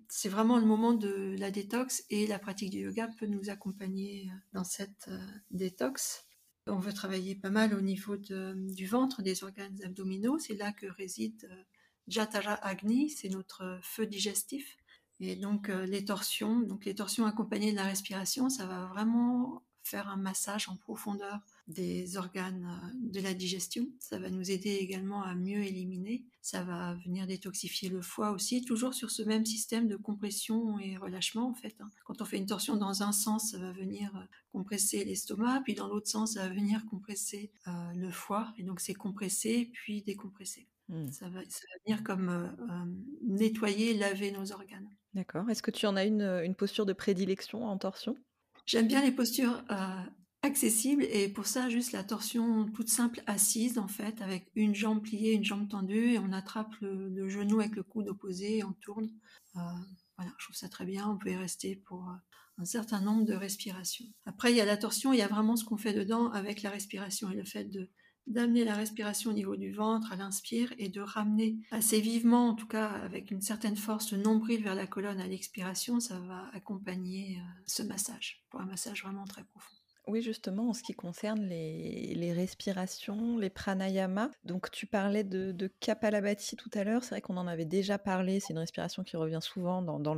c'est 0.07 0.29
vraiment 0.29 0.59
le 0.59 0.65
moment 0.65 0.93
de 0.93 1.35
la 1.39 1.49
détox 1.49 2.03
et 2.11 2.27
la 2.27 2.37
pratique 2.37 2.69
du 2.69 2.81
yoga 2.81 3.09
peut 3.19 3.27
nous 3.27 3.49
accompagner 3.49 4.29
dans 4.53 4.63
cette 4.63 5.09
détox. 5.49 6.26
On 6.67 6.79
veut 6.79 6.93
travailler 6.93 7.35
pas 7.35 7.49
mal 7.49 7.73
au 7.73 7.81
niveau 7.81 8.17
du 8.17 8.85
ventre, 8.87 9.21
des 9.21 9.43
organes 9.43 9.77
abdominaux. 9.83 10.37
C'est 10.39 10.55
là 10.55 10.71
que 10.71 10.87
réside 10.87 11.47
euh, 11.51 11.63
Jatara 12.07 12.53
Agni, 12.53 13.09
c'est 13.09 13.29
notre 13.29 13.79
feu 13.81 14.05
digestif. 14.05 14.77
Et 15.19 15.35
donc 15.35 15.69
euh, 15.69 15.85
les 15.85 16.05
torsions, 16.05 16.59
donc 16.59 16.85
les 16.85 16.95
torsions 16.95 17.25
accompagnées 17.25 17.71
de 17.71 17.77
la 17.77 17.83
respiration, 17.83 18.49
ça 18.49 18.65
va 18.65 18.85
vraiment 18.85 19.63
faire 19.83 20.07
un 20.09 20.17
massage 20.17 20.69
en 20.69 20.75
profondeur 20.75 21.39
des 21.67 22.15
organes 22.15 22.65
euh, 22.65 22.89
de 23.11 23.19
la 23.19 23.33
digestion. 23.33 23.87
Ça 23.99 24.19
va 24.19 24.29
nous 24.29 24.51
aider 24.51 24.75
également 24.75 25.23
à 25.23 25.35
mieux 25.35 25.63
éliminer. 25.63 26.25
Ça 26.41 26.63
va 26.63 26.95
venir 27.05 27.27
détoxifier 27.27 27.89
le 27.89 28.01
foie 28.01 28.31
aussi, 28.31 28.63
toujours 28.63 28.93
sur 28.93 29.11
ce 29.11 29.21
même 29.21 29.45
système 29.45 29.87
de 29.87 29.97
compression 29.97 30.79
et 30.79 30.97
relâchement 30.97 31.49
en 31.49 31.53
fait. 31.53 31.75
Hein. 31.79 31.89
Quand 32.05 32.21
on 32.21 32.25
fait 32.25 32.37
une 32.37 32.45
torsion 32.45 32.77
dans 32.77 33.03
un 33.03 33.11
sens, 33.11 33.51
ça 33.51 33.57
va 33.57 33.71
venir 33.73 34.15
euh, 34.15 34.21
compresser 34.51 35.03
l'estomac, 35.03 35.61
puis 35.65 35.75
dans 35.75 35.87
l'autre 35.87 36.07
sens, 36.07 36.33
ça 36.33 36.47
va 36.47 36.53
venir 36.53 36.85
compresser 36.85 37.51
euh, 37.67 37.71
le 37.95 38.11
foie. 38.11 38.53
Et 38.57 38.63
donc 38.63 38.79
c'est 38.79 38.93
compressé 38.93 39.69
puis 39.73 40.01
décompressé. 40.03 40.67
Hmm. 40.87 41.11
Ça, 41.11 41.27
va, 41.27 41.41
venir 41.85 42.01
comme 42.01 42.55
nettoyer, 43.21 43.93
laver 43.93 44.31
nos 44.31 44.53
organes. 44.53 44.89
D'accord. 45.13 45.49
Est-ce 45.49 45.61
que 45.61 45.71
tu 45.71 45.85
en 45.85 45.97
as 45.97 46.05
une, 46.05 46.21
une 46.21 46.55
posture 46.55 46.85
de 46.85 46.93
prédilection 46.93 47.65
en 47.65 47.77
torsion? 47.77 48.15
J'aime 48.65 48.87
bien 48.87 49.01
les 49.01 49.11
postures 49.11 49.63
accessible 50.47 51.03
et 51.03 51.27
pour 51.27 51.45
ça 51.45 51.69
juste 51.69 51.91
la 51.91 52.03
torsion 52.03 52.65
toute 52.71 52.89
simple 52.89 53.21
assise 53.27 53.77
en 53.77 53.87
fait 53.87 54.21
avec 54.21 54.49
une 54.55 54.73
jambe 54.73 55.01
pliée, 55.01 55.33
une 55.33 55.43
jambe 55.43 55.67
tendue 55.67 56.13
et 56.13 56.19
on 56.19 56.31
attrape 56.31 56.73
le, 56.81 57.29
genou 57.29 57.59
avec 57.59 57.75
le 57.75 57.83
coude 57.83 58.07
opposé 58.07 58.57
et 58.57 58.63
on 58.63 58.73
tourne. 58.73 59.09
Euh, 59.55 59.59
voilà, 60.17 60.31
je 60.39 60.45
trouve 60.45 60.55
ça 60.55 60.69
très 60.69 60.85
bien. 60.85 61.07
On 61.07 61.17
peut 61.17 61.31
y 61.31 61.35
rester 61.35 61.75
pour 61.75 62.09
euh, 62.09 62.13
un 62.57 62.65
certain 62.65 63.01
nombre 63.01 63.25
de 63.25 63.33
respirations. 63.33 64.05
Après, 64.25 64.51
il 64.51 64.57
y 64.57 64.61
a 64.61 64.65
la 64.65 64.77
torsion, 64.77 65.13
il 65.13 65.19
y 65.19 65.21
a 65.21 65.27
vraiment 65.27 65.55
ce 65.55 65.65
qu'on 65.65 65.77
fait 65.77 65.93
dedans 65.93 66.31
avec 66.31 66.63
la 66.63 66.69
respiration 66.69 67.29
et 67.29 67.35
le 67.35 67.45
fait 67.45 67.65
de 67.65 67.89
d'amener 68.27 68.65
la 68.65 68.75
respiration 68.75 69.31
au 69.31 69.33
niveau 69.33 69.55
du 69.55 69.71
ventre 69.71 70.11
à 70.11 70.17
l'inspire 70.17 70.73
et 70.77 70.89
de 70.89 70.99
ramener 70.99 71.59
assez 71.71 72.01
vivement, 72.01 72.49
en 72.49 72.55
tout 72.55 72.67
cas 72.67 72.87
avec 72.87 73.31
une 73.31 73.41
certaine 73.41 73.77
force, 73.77 74.11
le 74.11 74.17
nombril 74.17 74.61
vers 74.63 74.75
la 74.75 74.85
colonne 74.85 75.21
à 75.21 75.27
l'expiration, 75.27 76.01
ça 76.01 76.19
va 76.19 76.49
accompagner 76.53 77.37
euh, 77.37 77.61
ce 77.65 77.83
massage 77.83 78.43
pour 78.49 78.59
un 78.59 78.65
massage 78.65 79.01
vraiment 79.03 79.23
très 79.23 79.45
profond. 79.45 79.73
Oui, 80.07 80.21
justement, 80.21 80.69
en 80.69 80.73
ce 80.73 80.83
qui 80.83 80.93
concerne 80.93 81.41
les, 81.41 82.33
respirations, 82.33 83.37
les 83.37 83.49
pranayamas. 83.49 84.31
Donc, 84.45 84.71
tu 84.71 84.87
parlais 84.87 85.25
de, 85.25 85.69
Kapalabhati 85.81 86.55
tout 86.55 86.69
à 86.73 86.85
l'heure. 86.85 87.03
C'est 87.03 87.09
vrai 87.09 87.21
qu'on 87.21 87.35
en 87.35 87.47
avait 87.47 87.65
déjà 87.65 87.97
parlé. 87.97 88.39
C'est 88.39 88.53
une 88.53 88.59
respiration 88.59 89.03
qui 89.03 89.17
revient 89.17 89.41
souvent 89.41 89.81
dans, 89.81 90.15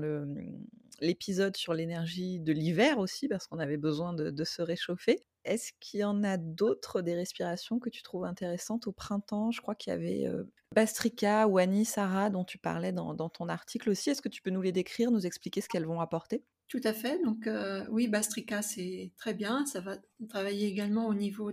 l'épisode 1.01 1.58
sur 1.58 1.74
l'énergie 1.74 2.39
de 2.39 2.53
l'hiver 2.53 3.00
aussi, 3.00 3.27
parce 3.27 3.48
qu'on 3.48 3.58
avait 3.58 3.77
besoin 3.77 4.13
de, 4.13 4.43
se 4.43 4.62
réchauffer. 4.62 5.24
Est-ce 5.43 5.72
qu'il 5.79 6.01
y 6.01 6.03
en 6.03 6.24
a 6.24 6.38
d'autres 6.38 7.01
des 7.01 7.15
respirations 7.15 7.79
que 7.79 7.89
tu 7.89 8.03
trouves 8.03 8.25
intéressantes 8.25 8.86
au 8.86 8.91
printemps? 8.91 9.50
Je 9.50 9.62
crois 9.62 9.74
qu'il 9.74 9.91
y 9.91 9.96
avait 9.96 10.27
euh, 10.27 10.43
Bastrika 10.75 11.48
ou 11.48 11.58
Sarah 11.84 12.29
dont 12.29 12.43
tu 12.43 12.60
parlais 12.60 12.91
dans 12.91 13.29
ton 13.29 13.50
article 13.50 13.89
aussi. 13.89 14.12
Est-ce 14.12 14.22
que 14.22 14.29
tu 14.29 14.43
peux 14.43 14.51
nous 14.51 14.62
les 14.62 14.72
décrire, 14.72 15.10
nous 15.10 15.25
expliquer 15.25 15.62
ce 15.62 15.69
qu'elles 15.69 15.88
vont 15.88 16.01
apporter? 16.01 16.43
Tout 16.69 16.81
à 16.83 16.93
fait. 16.93 17.21
Donc 17.23 17.47
euh, 17.47 17.83
oui, 17.89 18.07
Bastrika, 18.07 18.61
c'est 18.61 19.11
très 19.17 19.33
bien. 19.33 19.65
Ça 19.65 19.81
va 19.81 19.97
travailler 20.29 20.67
également 20.67 21.07
au 21.07 21.15
niveau 21.15 21.51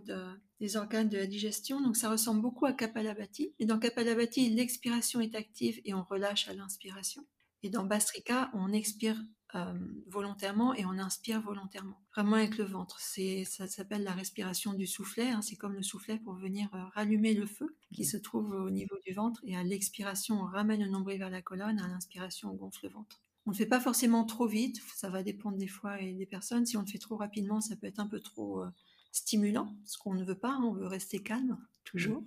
des 0.60 0.76
organes 0.76 1.08
de 1.08 1.16
la 1.16 1.26
digestion. 1.26 1.80
Donc 1.80 1.96
ça 1.96 2.10
ressemble 2.10 2.42
beaucoup 2.42 2.66
à 2.66 2.72
Kapalabhati. 2.72 3.54
Et 3.58 3.66
dans 3.66 3.78
Kapalabhati, 3.78 4.50
l'expiration 4.50 5.20
est 5.20 5.34
active 5.34 5.80
et 5.84 5.94
on 5.94 6.04
relâche 6.04 6.48
à 6.48 6.54
l'inspiration. 6.54 7.26
Et 7.62 7.70
dans 7.70 7.84
Bastrika, 7.84 8.50
on 8.52 8.72
expire 8.72 9.16
euh, 9.54 9.72
volontairement 10.06 10.74
et 10.74 10.84
on 10.84 10.98
inspire 10.98 11.40
volontairement, 11.40 12.02
vraiment 12.14 12.36
avec 12.36 12.58
le 12.58 12.64
ventre. 12.64 13.00
C'est, 13.00 13.44
ça 13.44 13.66
s'appelle 13.66 14.04
la 14.04 14.12
respiration 14.12 14.74
du 14.74 14.86
soufflet. 14.86 15.30
Hein. 15.30 15.40
C'est 15.40 15.56
comme 15.56 15.72
le 15.72 15.82
soufflet 15.82 16.18
pour 16.18 16.34
venir 16.34 16.68
euh, 16.74 16.84
rallumer 16.94 17.32
le 17.32 17.46
feu 17.46 17.74
qui 17.94 18.04
se 18.04 18.18
trouve 18.18 18.50
au 18.50 18.70
niveau 18.70 18.96
du 19.06 19.14
ventre. 19.14 19.40
Et 19.44 19.56
à 19.56 19.64
l'expiration, 19.64 20.42
on 20.42 20.44
ramène 20.44 20.82
le 20.82 20.90
nombril 20.90 21.18
vers 21.18 21.30
la 21.30 21.40
colonne. 21.40 21.78
À 21.78 21.88
l'inspiration, 21.88 22.50
on 22.50 22.54
gonfle 22.54 22.84
le 22.84 22.90
ventre. 22.90 23.22
On 23.46 23.50
ne 23.50 23.56
fait 23.56 23.66
pas 23.66 23.80
forcément 23.80 24.24
trop 24.24 24.46
vite, 24.46 24.80
ça 24.96 25.08
va 25.08 25.22
dépendre 25.22 25.56
des 25.56 25.68
fois 25.68 26.00
et 26.00 26.12
des 26.12 26.26
personnes. 26.26 26.66
Si 26.66 26.76
on 26.76 26.80
le 26.80 26.86
fait 26.86 26.98
trop 26.98 27.16
rapidement, 27.16 27.60
ça 27.60 27.76
peut 27.76 27.86
être 27.86 28.00
un 28.00 28.08
peu 28.08 28.20
trop 28.20 28.62
euh, 28.62 28.68
stimulant, 29.12 29.74
ce 29.84 29.98
qu'on 29.98 30.14
ne 30.14 30.24
veut 30.24 30.38
pas, 30.38 30.50
hein. 30.50 30.62
on 30.64 30.72
veut 30.72 30.86
rester 30.86 31.22
calme, 31.22 31.56
toujours. 31.84 32.24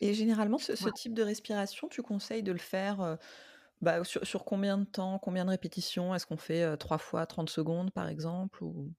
Et 0.00 0.14
généralement, 0.14 0.58
ce, 0.58 0.72
type 0.90 1.14
de 1.14 1.22
respiration, 1.22 1.88
tu 1.88 2.02
conseilles 2.02 2.42
de 2.42 2.52
le 2.52 2.58
faire 2.58 3.00
euh, 3.00 3.16
bah, 3.82 4.02
sur, 4.04 4.44
combien 4.44 4.78
de 4.78 4.84
temps, 4.84 5.18
combien 5.18 5.44
de 5.44 5.50
répétitions? 5.50 6.14
Est-ce 6.14 6.26
qu'on 6.26 6.36
fait 6.36 6.62
euh, 6.62 6.76
trois 6.76 6.98
fois 6.98 7.26
30 7.26 7.50
secondes, 7.50 7.90
par 7.92 8.08
exemple 8.08 8.64
ou... 8.64 8.92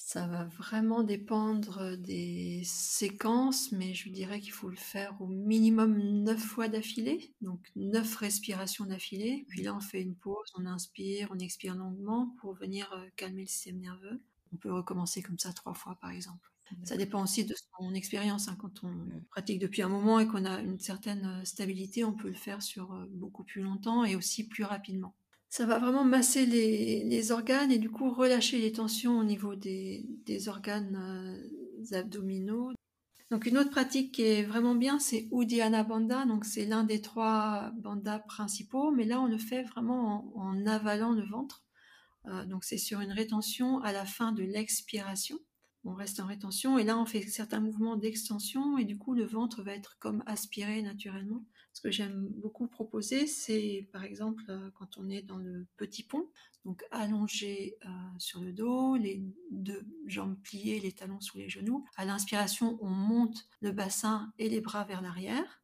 Ça 0.00 0.28
va 0.28 0.44
vraiment 0.44 1.02
dépendre 1.02 1.96
des 1.98 2.62
séquences, 2.64 3.72
mais 3.72 3.94
je 3.94 4.08
dirais 4.08 4.40
qu'il 4.40 4.52
faut 4.52 4.68
le 4.68 4.76
faire 4.76 5.20
au 5.20 5.26
minimum 5.26 5.98
neuf 6.22 6.40
fois 6.40 6.68
d'affilée, 6.68 7.34
donc 7.42 7.60
neuf 7.74 8.14
respirations 8.14 8.86
d'affilée. 8.86 9.44
Puis 9.48 9.62
là, 9.62 9.74
on 9.74 9.80
fait 9.80 10.00
une 10.00 10.14
pause, 10.14 10.52
on 10.56 10.66
inspire, 10.66 11.28
on 11.32 11.38
expire 11.40 11.74
longuement 11.74 12.32
pour 12.38 12.54
venir 12.54 12.90
euh, 12.92 13.08
calmer 13.16 13.42
le 13.42 13.48
système 13.48 13.80
nerveux. 13.80 14.22
On 14.52 14.56
peut 14.56 14.72
recommencer 14.72 15.20
comme 15.20 15.38
ça 15.38 15.52
trois 15.52 15.74
fois, 15.74 15.98
par 16.00 16.10
exemple. 16.10 16.48
Ça 16.84 16.96
dépend 16.96 17.22
aussi 17.24 17.44
de 17.44 17.54
son 17.76 17.92
expérience. 17.92 18.46
Hein. 18.46 18.56
Quand 18.58 18.84
on 18.84 18.94
pratique 19.30 19.58
depuis 19.58 19.82
un 19.82 19.88
moment 19.88 20.20
et 20.20 20.28
qu'on 20.28 20.44
a 20.44 20.60
une 20.60 20.78
certaine 20.78 21.40
euh, 21.40 21.44
stabilité, 21.44 22.04
on 22.04 22.14
peut 22.14 22.28
le 22.28 22.34
faire 22.34 22.62
sur 22.62 22.94
euh, 22.94 23.06
beaucoup 23.10 23.42
plus 23.42 23.62
longtemps 23.62 24.04
et 24.04 24.14
aussi 24.14 24.46
plus 24.46 24.64
rapidement 24.64 25.16
ça 25.48 25.64
va 25.64 25.78
vraiment 25.78 26.04
masser 26.04 26.46
les, 26.46 27.32
organes 27.32 27.72
et 27.72 27.78
du 27.78 27.90
coup 27.90 28.10
relâcher 28.10 28.58
les 28.58 28.72
tensions 28.72 29.18
au 29.18 29.24
niveau 29.24 29.54
des, 29.54 30.48
organes 30.48 30.96
euh, 30.96 31.98
abdominaux. 31.98 32.72
Donc 33.30 33.44
une 33.44 33.58
autre 33.58 33.70
pratique 33.70 34.12
qui 34.12 34.22
est 34.22 34.42
vraiment 34.42 34.74
bien, 34.74 34.98
c'est 34.98 35.28
Uddiyana 35.32 35.84
Bandha. 35.84 36.24
Donc 36.26 36.44
c'est 36.44 36.64
l'un 36.64 36.84
des 36.84 37.00
trois 37.00 37.72
bandhas 37.76 38.20
principaux, 38.20 38.90
mais 38.90 39.04
là 39.04 39.20
on 39.20 39.26
le 39.26 39.38
fait 39.38 39.62
vraiment 39.62 40.32
en, 40.36 40.66
avalant 40.66 41.12
le 41.12 41.24
ventre. 41.24 41.62
Euh, 42.26 42.44
donc 42.44 42.64
c'est 42.64 42.78
sur 42.78 43.00
une 43.00 43.12
rétention 43.12 43.80
à 43.80 43.92
la 43.92 44.04
fin 44.04 44.32
de 44.32 44.42
l'expiration. 44.42 45.38
On 45.84 45.94
reste 45.94 46.20
en 46.20 46.26
rétention 46.26 46.78
et 46.78 46.84
là 46.84 46.98
on 46.98 47.06
fait 47.06 47.22
certains 47.22 47.60
mouvements 47.60 47.96
d'extension 47.96 48.76
et 48.78 48.84
du 48.84 48.98
coup 48.98 49.14
le 49.14 49.24
ventre 49.24 49.62
va 49.62 49.72
être 49.74 49.96
comme 49.98 50.22
aspiré 50.26 50.82
naturellement. 50.82 51.44
Ce 51.78 51.80
que 51.80 51.92
j'aime 51.92 52.26
beaucoup 52.30 52.66
proposer, 52.66 53.28
c'est 53.28 53.88
par 53.92 54.02
exemple 54.02 54.42
euh, 54.48 54.68
quand 54.74 54.98
on 54.98 55.08
est 55.08 55.22
dans 55.22 55.36
le 55.36 55.64
petit 55.76 56.02
pont, 56.02 56.28
donc 56.64 56.84
allongé 56.90 57.78
euh, 57.86 57.88
sur 58.18 58.40
le 58.40 58.52
dos, 58.52 58.96
les 58.96 59.22
deux 59.52 59.86
jambes 60.06 60.36
pliées, 60.42 60.80
les 60.80 60.90
talons 60.90 61.20
sous 61.20 61.38
les 61.38 61.48
genoux. 61.48 61.86
À 61.94 62.04
l'inspiration, 62.04 62.80
on 62.82 62.88
monte 62.88 63.46
le 63.60 63.70
bassin 63.70 64.32
et 64.40 64.48
les 64.48 64.60
bras 64.60 64.82
vers 64.82 65.02
l'arrière. 65.02 65.62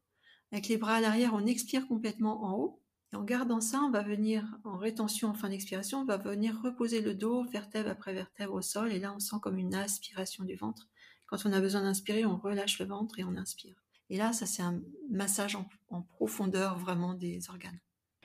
Avec 0.53 0.69
les 0.69 0.77
bras 0.77 0.95
à 0.95 1.01
l'arrière, 1.01 1.33
on 1.33 1.45
expire 1.45 1.85
complètement 1.85 2.45
en 2.45 2.57
haut. 2.57 2.81
En 3.13 3.23
gardant 3.23 3.59
ça, 3.59 3.81
on 3.81 3.91
va 3.91 4.01
venir 4.01 4.57
en 4.63 4.77
rétention 4.77 5.27
en 5.27 5.33
fin 5.33 5.49
d'expiration, 5.49 5.99
on 5.99 6.05
va 6.05 6.15
venir 6.15 6.61
reposer 6.63 7.01
le 7.01 7.13
dos 7.13 7.43
vertèbre 7.43 7.89
après 7.89 8.13
vertèbre 8.13 8.53
au 8.53 8.61
sol. 8.61 8.93
Et 8.93 8.99
là, 8.99 9.13
on 9.13 9.19
sent 9.19 9.35
comme 9.41 9.57
une 9.57 9.75
aspiration 9.75 10.45
du 10.45 10.55
ventre. 10.55 10.87
Quand 11.25 11.45
on 11.45 11.51
a 11.51 11.59
besoin 11.59 11.81
d'inspirer, 11.81 12.25
on 12.25 12.37
relâche 12.37 12.79
le 12.79 12.85
ventre 12.85 13.19
et 13.19 13.25
on 13.25 13.35
inspire. 13.35 13.84
Et 14.09 14.17
là, 14.17 14.33
ça 14.33 14.45
c'est 14.45 14.61
un 14.61 14.81
massage 15.09 15.55
en, 15.55 16.01
profondeur 16.01 16.77
vraiment 16.77 17.13
des 17.13 17.49
organes. 17.49 17.79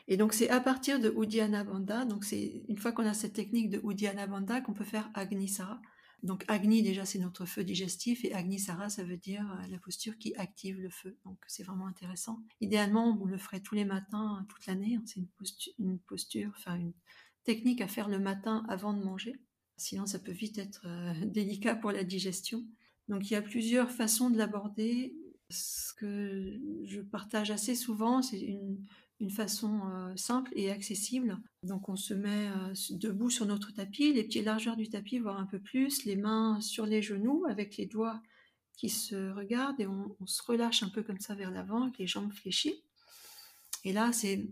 Et 0.09 0.17
donc 0.17 0.33
c'est 0.35 0.51
à 0.51 0.61
partir 0.61 0.99
de 0.99 1.15
Uddiyana 1.17 1.63
Bandha, 1.63 2.05
donc 2.05 2.25
c'est 2.25 2.65
une 2.69 2.79
fois 2.79 2.91
qu'on 2.93 3.07
a 3.07 3.15
cette 3.15 3.35
technique 3.35 3.71
de 3.71 3.81
Uddiyana 3.85 4.27
Bandha 4.27 4.61
qu'on 4.61 4.75
peut 4.75 4.85
faire 4.85 5.11
Agnisara. 5.15 5.81
Donc 6.23 6.45
Agni 6.49 6.83
déjà 6.83 7.07
c'est 7.07 7.19
notre 7.19 7.47
feu 7.47 7.65
digestif 7.65 8.25
et 8.25 8.35
Agnisara 8.35 8.91
ça 8.91 9.05
veut 9.05 9.17
dire 9.17 9.51
euh, 9.53 9.67
la 9.69 9.79
posture 9.79 10.19
qui 10.19 10.35
active 10.35 10.79
le 10.81 10.91
feu. 10.91 11.17
Donc 11.25 11.39
c'est 11.47 11.63
vraiment 11.63 11.87
intéressant. 11.87 12.41
Idéalement 12.61 13.17
on 13.21 13.25
le 13.25 13.39
ferait 13.39 13.61
tous 13.61 13.75
les 13.75 13.85
matins 13.87 14.45
toute 14.49 14.67
l'année. 14.67 14.97
Hein. 14.97 15.03
C'est 15.07 15.21
une 15.21 15.29
posture, 15.29 15.73
une 15.79 15.99
posture, 15.99 16.53
enfin 16.57 16.77
une 16.77 16.93
technique 17.45 17.81
à 17.81 17.89
faire 17.89 18.09
le 18.09 18.19
matin 18.19 18.65
avant 18.69 18.93
de 18.93 19.03
manger. 19.03 19.41
Sinon 19.77 20.05
ça 20.05 20.19
peut 20.19 20.33
vite 20.33 20.59
être 20.59 20.83
euh, 20.87 21.15
délicat 21.25 21.75
pour 21.75 21.93
la 21.93 22.05
digestion. 22.05 22.67
Donc 23.09 23.31
il 23.31 23.35
y 23.35 23.37
a 23.37 23.43
plusieurs 23.43 23.91
façons 23.91 24.29
de 24.29 24.37
l'aborder. 24.37 25.15
Ce 25.51 25.93
que 25.95 26.59
je 26.85 27.01
partage 27.01 27.51
assez 27.51 27.75
souvent, 27.75 28.23
c'est 28.23 28.41
une, 28.41 28.87
façon 29.31 29.83
euh, 29.85 30.17
simple 30.17 30.51
et 30.57 30.71
accessible. 30.71 31.39
Donc 31.63 31.91
on 31.91 31.97
se 31.97 32.15
met 32.15 32.49
euh, 32.49 32.73
debout 32.93 33.29
sur 33.29 33.45
notre 33.45 33.71
tapis, 33.71 34.15
les 34.15 34.25
pieds 34.25 34.41
largeur 34.43 34.77
du 34.77 34.89
tapis, 34.89 35.19
voire 35.19 35.39
un 35.39 35.45
peu 35.45 35.61
plus, 35.61 36.07
les 36.07 36.17
mains 36.17 36.59
sur 36.63 36.87
les 36.87 37.03
genoux 37.03 37.45
avec 37.47 37.77
les 37.77 37.85
doigts 37.85 38.23
qui 38.79 38.89
se 38.89 39.31
regardent 39.33 39.79
et 39.79 39.87
on, 39.87 40.17
se 40.25 40.43
relâche 40.43 40.83
un 40.83 40.89
peu 40.89 41.03
comme 41.03 41.21
ça 41.21 41.35
vers 41.35 41.51
l'avant 41.51 41.83
avec 41.83 41.99
les 41.99 42.07
jambes 42.07 42.33
fléchies. 42.33 42.83
Et 43.85 43.93
là, 43.93 44.11
c'est, 44.11 44.49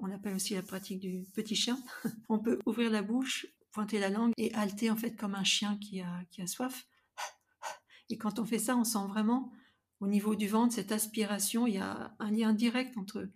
on 0.00 0.10
appelle 0.10 0.34
aussi 0.34 0.54
la 0.54 0.62
pratique 0.62 1.00
du 1.00 1.26
petit 1.34 1.54
chien. 1.54 1.78
on 2.30 2.38
peut 2.38 2.58
ouvrir 2.64 2.90
la 2.90 3.02
bouche, 3.02 3.46
pointer 3.70 3.98
la 3.98 4.08
langue 4.08 4.32
et 4.38 4.54
halter 4.54 4.90
en 4.90 4.96
fait 4.96 5.14
comme 5.14 5.34
un 5.34 5.44
chien 5.44 5.76
qui 5.76 6.00
a, 6.00 6.24
qui 6.30 6.40
a 6.40 6.46
soif. 6.46 6.86
Et 8.08 8.16
quand 8.16 8.38
on 8.38 8.46
fait 8.46 8.58
ça, 8.58 8.78
on 8.78 8.84
sent 8.84 9.06
vraiment 9.08 9.52
au 10.00 10.06
niveau 10.06 10.34
du 10.34 10.48
ventre 10.48 10.74
cette 10.74 10.92
aspiration. 10.92 11.66
Il 11.66 11.74
y 11.74 11.78
a 11.78 12.14
un 12.18 12.30
lien 12.30 12.52
direct 12.52 12.96
entre 12.96 13.28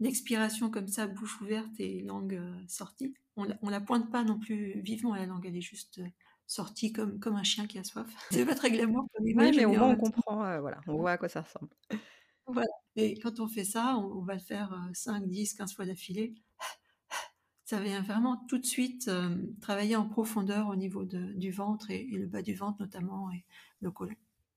l'expiration 0.00 0.70
comme 0.70 0.88
ça, 0.88 1.06
bouche 1.06 1.40
ouverte 1.40 1.78
et 1.78 2.02
langue 2.02 2.34
euh, 2.34 2.58
sortie. 2.68 3.14
On, 3.36 3.44
ne 3.44 3.70
la 3.70 3.80
pointe 3.80 4.10
pas 4.10 4.24
non 4.24 4.38
plus 4.38 4.80
vivement 4.80 5.14
la 5.14 5.26
langue, 5.26 5.46
elle 5.46 5.56
est 5.56 5.60
juste 5.60 5.98
euh, 5.98 6.08
sortie 6.46 6.92
comme, 6.92 7.18
comme 7.18 7.36
un 7.36 7.42
chien 7.42 7.66
qui 7.66 7.78
a 7.78 7.84
soif. 7.84 8.06
C'est 8.30 8.46
pas 8.46 8.54
très 8.54 8.70
glamour 8.70 9.06
comme 9.14 9.26
image. 9.26 9.50
Oui, 9.50 9.56
mais 9.56 9.64
au 9.66 9.72
moins 9.72 9.90
on 9.90 9.96
comprend, 9.96 10.44
euh, 10.44 10.60
voilà, 10.60 10.80
on 10.86 10.96
voit 10.96 11.12
à 11.12 11.18
quoi 11.18 11.28
ça 11.28 11.42
ressemble. 11.42 11.72
Voilà. 12.48 12.68
Et 12.94 13.18
quand 13.18 13.40
on 13.40 13.48
fait 13.48 13.64
ça, 13.64 13.96
on, 13.96 14.22
va 14.22 14.34
le 14.34 14.40
faire 14.40 14.88
5, 14.94 15.26
10, 15.26 15.54
15 15.54 15.74
fois 15.74 15.84
d'affilée. 15.84 16.36
Ça 17.64 17.80
vient 17.80 18.00
vraiment 18.02 18.36
tout 18.48 18.58
de 18.58 18.64
suite 18.64 19.10
travailler 19.60 19.96
en 19.96 20.08
profondeur 20.08 20.68
au 20.68 20.76
niveau 20.76 21.04
du 21.04 21.50
ventre 21.50 21.90
et, 21.90 22.04
le 22.04 22.28
bas 22.28 22.42
du 22.42 22.54
ventre 22.54 22.80
notamment 22.80 23.32
et 23.32 23.44
le 23.80 23.90
côlon. 23.90 24.14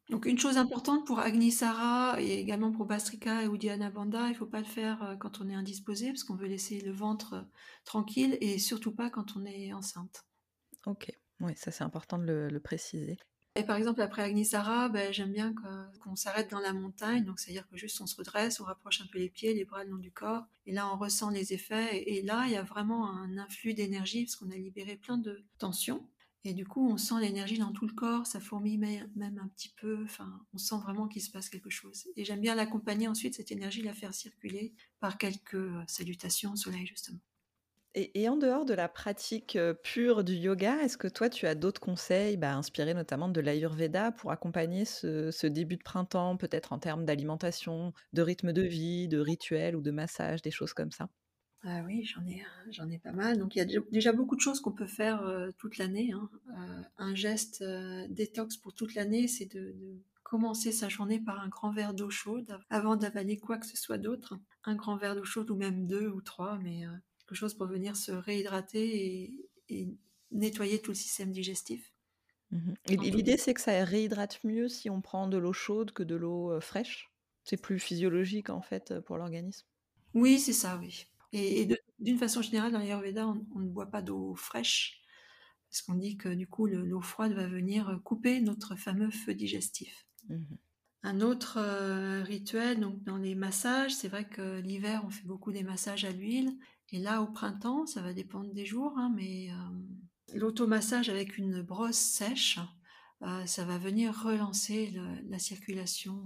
Donc 0.10 0.26
une 0.26 0.39
chose 0.39 0.58
importante 0.58 1.06
pour 1.06 1.19
Agnisara 1.19 2.19
et 2.19 2.39
également 2.39 2.72
pour 2.72 2.88
Bastrika 2.88 3.43
et 3.43 3.45
Uddiyana 3.45 3.91
Bandha, 3.91 4.26
il 4.26 4.32
ne 4.32 4.36
faut 4.36 4.48
pas 4.48 4.60
le 4.60 4.65
faire 4.65 5.04
euh, 5.04 5.15
quand 5.15 5.39
on 5.39 5.50
est 5.50 5.54
indisposé 5.54 6.08
parce 6.08 6.24
qu'on 6.24 6.36
veut 6.36 6.48
laisser 6.48 6.82
le 6.82 6.91
ventre 6.91 7.34
euh, 7.34 7.41
tranquille 7.86 8.36
et 8.41 8.58
surtout 8.58 8.91
pas 8.91 9.12
quand 9.12 9.36
on 9.38 9.45
est 9.45 9.72
enceinte. 9.72 10.26
Ok, 10.88 11.12
oui, 11.41 11.54
ça 11.56 11.69
c'est 11.69 11.84
important 11.84 12.17
de 12.17 12.48
le, 12.52 12.60
préciser. 12.60 13.17
Et 13.56 13.63
par 13.63 13.76
exemple 13.76 14.02
après 14.02 14.24
Agnisara, 14.24 14.89
ben, 14.89 15.13
j'aime 15.13 15.32
bien 15.32 15.54
qu'on 16.02 16.15
s'arrête 16.15 16.50
dans 16.50 16.60
la 16.60 16.74
montagne, 16.74 17.24
donc 17.24 17.39
c'est-à-dire 17.39 17.67
que 17.67 17.78
juste 17.78 18.02
on 18.02 18.08
se 18.08 18.15
redresse, 18.15 18.60
on 18.60 18.63
rapproche 18.63 19.02
un 19.02 19.08
peu 19.12 19.19
les 19.19 19.30
pieds, 19.30 19.54
les 19.54 19.65
bras 19.65 19.84
le 19.84 19.91
long 19.91 19.98
du 19.98 20.12
corps, 20.12 20.45
et 20.65 20.72
là 20.72 20.91
on 20.91 20.98
ressent 20.98 21.30
les 21.30 21.54
effets, 21.54 22.04
et 22.10 22.24
là 22.24 22.45
il 22.48 22.54
y 22.54 22.58
a 22.58 22.63
vraiment 22.63 23.12
un 23.12 23.38
influx 23.38 23.76
d'énergie 23.76 24.26
parce 24.26 24.38
qu'on 24.38 24.50
a 24.50 24.56
libéré 24.56 24.95
plein 24.95 25.17
de 25.17 25.43
tensions. 25.60 26.08
Et 26.45 26.54
du 26.54 26.65
coup, 26.65 26.89
on 26.89 26.97
sent 26.97 27.19
l'énergie 27.19 27.58
dans 27.58 27.73
tout 27.73 27.86
le 27.86 27.93
corps, 27.93 28.25
ça 28.25 28.39
fourmille 28.39 28.78
même 28.78 29.39
un 29.39 29.47
petit 29.49 29.73
peu, 29.75 30.06
on 30.54 30.58
sent 30.58 30.78
vraiment 30.82 31.08
qu'il 31.08 31.21
se 31.21 31.32
passe 31.32 31.49
quelque 31.49 31.69
chose. 31.69 32.08
Et 32.15 32.23
j'aime 32.23 32.39
bien 32.39 32.56
l'accompagner 32.56 33.10
ensuite, 33.10 33.36
cette 33.36 33.52
énergie, 33.52 33.82
la 33.82 33.93
faire 33.93 34.13
circuler 34.13 34.73
par 34.99 35.17
quelques 35.17 35.56
euh, 35.56 35.84
salutations 35.88 36.54
au 36.54 36.56
soleil, 36.56 36.86
justement. 36.86 37.19
Et, 37.95 38.30
en 38.30 38.38
dehors 38.38 38.65
de 38.65 38.75
la 38.75 38.88
pratique 38.88 39.56
euh, 39.56 39.73
pure 39.73 40.23
du 40.23 40.34
yoga, 40.34 40.78
est-ce 40.84 40.97
que 40.97 41.08
toi, 41.08 41.28
tu 41.28 41.47
as 41.47 41.56
d'autres 41.56 41.82
conseils, 41.82 42.38
bah, 42.38 42.54
inspirés 42.54 42.93
notamment 42.93 43.30
de 43.30 43.41
l'Ayurveda, 43.41 44.12
pour 44.12 44.32
accompagner 44.32 44.86
ce, 44.86 45.47
début 45.47 45.75
de 45.75 45.84
printemps, 45.84 46.38
peut-être 46.38 46.71
en 46.71 46.80
termes 46.80 47.04
d'alimentation, 47.04 47.93
de 48.13 48.21
rythme 48.21 48.54
de 48.54 48.62
vie, 48.62 49.08
de 49.08 49.19
rituel 49.19 49.75
ou 49.75 49.82
de 49.82 49.91
massage, 49.91 50.41
des 50.43 50.52
choses 50.52 50.73
comme 50.73 50.91
ça? 50.91 51.10
Ah 51.63 51.82
oui, 51.86 52.06
j'en 52.06 52.26
ai, 52.26 52.41
j'en 52.69 52.89
ai 52.89 52.98
pas 52.98 53.12
mal. 53.12 53.38
Donc 53.38 53.56
il 53.56 53.60
y 53.60 53.62
a 53.62 53.82
déjà 53.91 54.13
beaucoup 54.13 54.36
de 54.36 54.41
choses 54.41 54.62
qu'on 54.62 54.72
peut 54.72 54.88
faire 54.88 55.24
euh, 55.24 55.52
toute 55.58 55.78
l'année. 55.78 56.12
Hein. 56.13 56.30
Euh, 56.52 56.82
un 56.98 57.15
geste 57.15 57.62
euh, 57.62 58.08
détox 58.10 58.56
pour 58.56 58.74
toute 58.74 58.95
l'année, 58.95 59.28
c'est 59.28 59.54
de, 59.54 59.76
commencer 60.24 60.72
sa 60.72 60.89
journée 60.89 61.19
par 61.19 61.39
un 61.41 61.48
grand 61.48 61.72
verre 61.72 61.95
d'eau 61.95 62.12
chaude 62.12 62.60
avant 62.69 62.95
d'avaler 62.95 63.38
quoi 63.38 63.58
que 63.58 63.65
ce 63.65 63.76
soit 63.76 63.98
d'autre. 63.98 64.38
Un 64.63 64.76
grand 64.76 64.95
verre 64.95 65.15
d'eau 65.15 65.24
chaude 65.24 65.50
ou 65.50 65.56
même 65.56 65.88
deux 65.88 66.08
ou 66.08 66.22
trois, 66.22 66.60
mais 66.60 66.84
quelque 67.17 67.34
chose 67.34 67.56
pour 67.56 67.65
venir 67.65 67.95
se 67.95 68.12
réhydrater 68.12 69.34
et, 69.69 69.89
nettoyer 70.32 70.80
tout 70.80 70.91
le 70.91 70.95
système 70.95 71.32
digestif. 71.32 71.91
Mmh 72.52 72.74
et 72.89 72.98
l'idée, 72.98 73.38
c'est 73.38 73.56
que 73.56 73.62
ça 73.62 73.84
réhydrate 73.84 74.43
mieux 74.43 74.67
si 74.67 74.91
on 74.91 75.02
prend 75.02 75.28
de 75.28 75.38
l'eau 75.38 75.54
chaude 75.54 75.91
que 75.93 76.04
de 76.04 76.15
l'eau 76.15 76.62
fraîche. 76.62 77.12
C'est 77.43 77.60
plus 77.60 77.80
physiologique 77.80 78.52
en 78.52 78.62
fait 78.62 79.00
pour 79.08 79.17
l'organisme. 79.17 79.65
Oui, 80.13 80.38
c'est 80.38 80.54
ça, 80.54 80.78
oui. 80.78 81.08
Et, 81.31 81.67
d'une 81.99 82.17
façon 82.17 82.41
générale, 82.41 82.71
dans 82.71 82.79
l'Ayurveda, 82.79 83.27
on, 83.27 83.45
on, 83.55 83.59
ne 83.59 83.69
boit 83.69 83.91
pas 83.91 84.01
d'eau 84.01 84.33
fraîche, 84.35 85.01
parce 85.69 85.81
qu'on 85.83 85.95
dit 85.95 86.17
que 86.17 86.29
du 86.29 86.47
coup, 86.47 86.65
l'eau 86.65 87.01
froide 87.01 87.33
va 87.33 87.47
venir 87.47 87.99
couper 88.03 88.41
notre 88.41 88.75
fameux 88.75 89.11
feu 89.11 89.33
digestif. 89.33 90.07
Mmh 90.27 90.43
Un 91.03 91.21
autre 91.21 91.57
euh, 91.57 92.23
rituel, 92.23 92.79
donc 92.79 93.03
dans 93.03 93.17
les 93.17 93.35
massages, 93.35 93.95
c'est 93.95 94.07
vrai 94.07 94.27
que 94.27 94.59
l'hiver, 94.59 95.03
on 95.05 95.09
fait 95.09 95.27
beaucoup 95.27 95.51
des 95.51 95.63
massages 95.63 96.05
à 96.05 96.11
l'huile. 96.11 96.57
Et 96.91 96.99
là, 96.99 97.21
au 97.21 97.27
printemps, 97.27 97.85
ça 97.85 98.01
va 98.01 98.13
dépendre 98.13 98.51
des 98.51 98.65
jours, 98.65 98.97
hein, 98.97 99.13
mais 99.15 99.51
euh, 99.51 100.35
l'automassage 100.35 101.09
avec 101.09 101.37
une 101.37 101.61
brosse 101.61 101.97
sèche, 101.97 102.59
euh, 103.21 103.45
ça 103.45 103.63
va 103.63 103.77
venir 103.77 104.19
relancer 104.23 104.93
la 105.27 105.39
circulation 105.39 106.19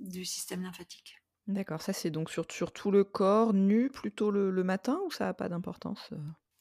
du 0.00 0.24
système 0.24 0.62
lymphatique. 0.62 1.23
D'accord, 1.46 1.82
ça 1.82 1.92
c'est 1.92 2.10
donc 2.10 2.30
sur, 2.30 2.46
tout 2.46 2.90
le 2.90 3.04
corps 3.04 3.52
nu 3.52 3.90
plutôt 3.90 4.30
le, 4.30 4.64
matin 4.64 4.98
ou 5.06 5.10
ça 5.10 5.26
n'a 5.26 5.34
pas 5.34 5.48
d'importance 5.48 6.10
euh? 6.12 6.18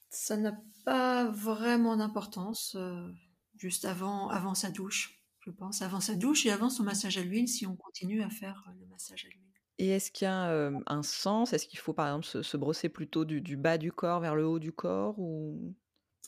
Ça 0.09 0.37
n'a 0.37 0.53
pas 0.85 1.29
vraiment 1.31 1.95
d'importance, 1.95 2.75
euh, 2.75 3.09
juste 3.57 3.85
avant, 3.85 4.29
avant 4.29 4.53
sa 4.53 4.69
douche, 4.69 5.23
je 5.39 5.49
pense, 5.51 5.81
avant 5.81 6.01
sa 6.01 6.15
douche 6.15 6.45
et 6.45 6.51
avant 6.51 6.69
son 6.69 6.83
massage 6.83 7.17
à 7.17 7.23
l'huile 7.23 7.47
si 7.47 7.65
on 7.65 7.75
continue 7.75 8.21
à 8.21 8.29
faire 8.29 8.63
euh, 8.67 8.73
le 8.79 8.85
massage 8.87 9.25
à 9.25 9.29
l'huile. 9.29 9.39
Et 9.79 9.89
est-ce 9.89 10.11
qu'il 10.11 10.25
y 10.25 10.29
a 10.29 10.71
un 10.85 11.03
sens? 11.03 11.51
Est-ce 11.51 11.67
qu'il 11.67 11.79
faut 11.79 11.93
par 11.93 12.05
exemple 12.07 12.43
se, 12.43 12.57
brosser 12.57 12.89
plutôt 12.89 13.25
du, 13.25 13.41
du, 13.41 13.57
bas 13.57 13.79
du 13.79 13.91
corps 13.91 14.19
vers 14.19 14.35
le 14.35 14.45
haut 14.45 14.59
du 14.59 14.71
corps 14.71 15.17
ou... 15.17 15.73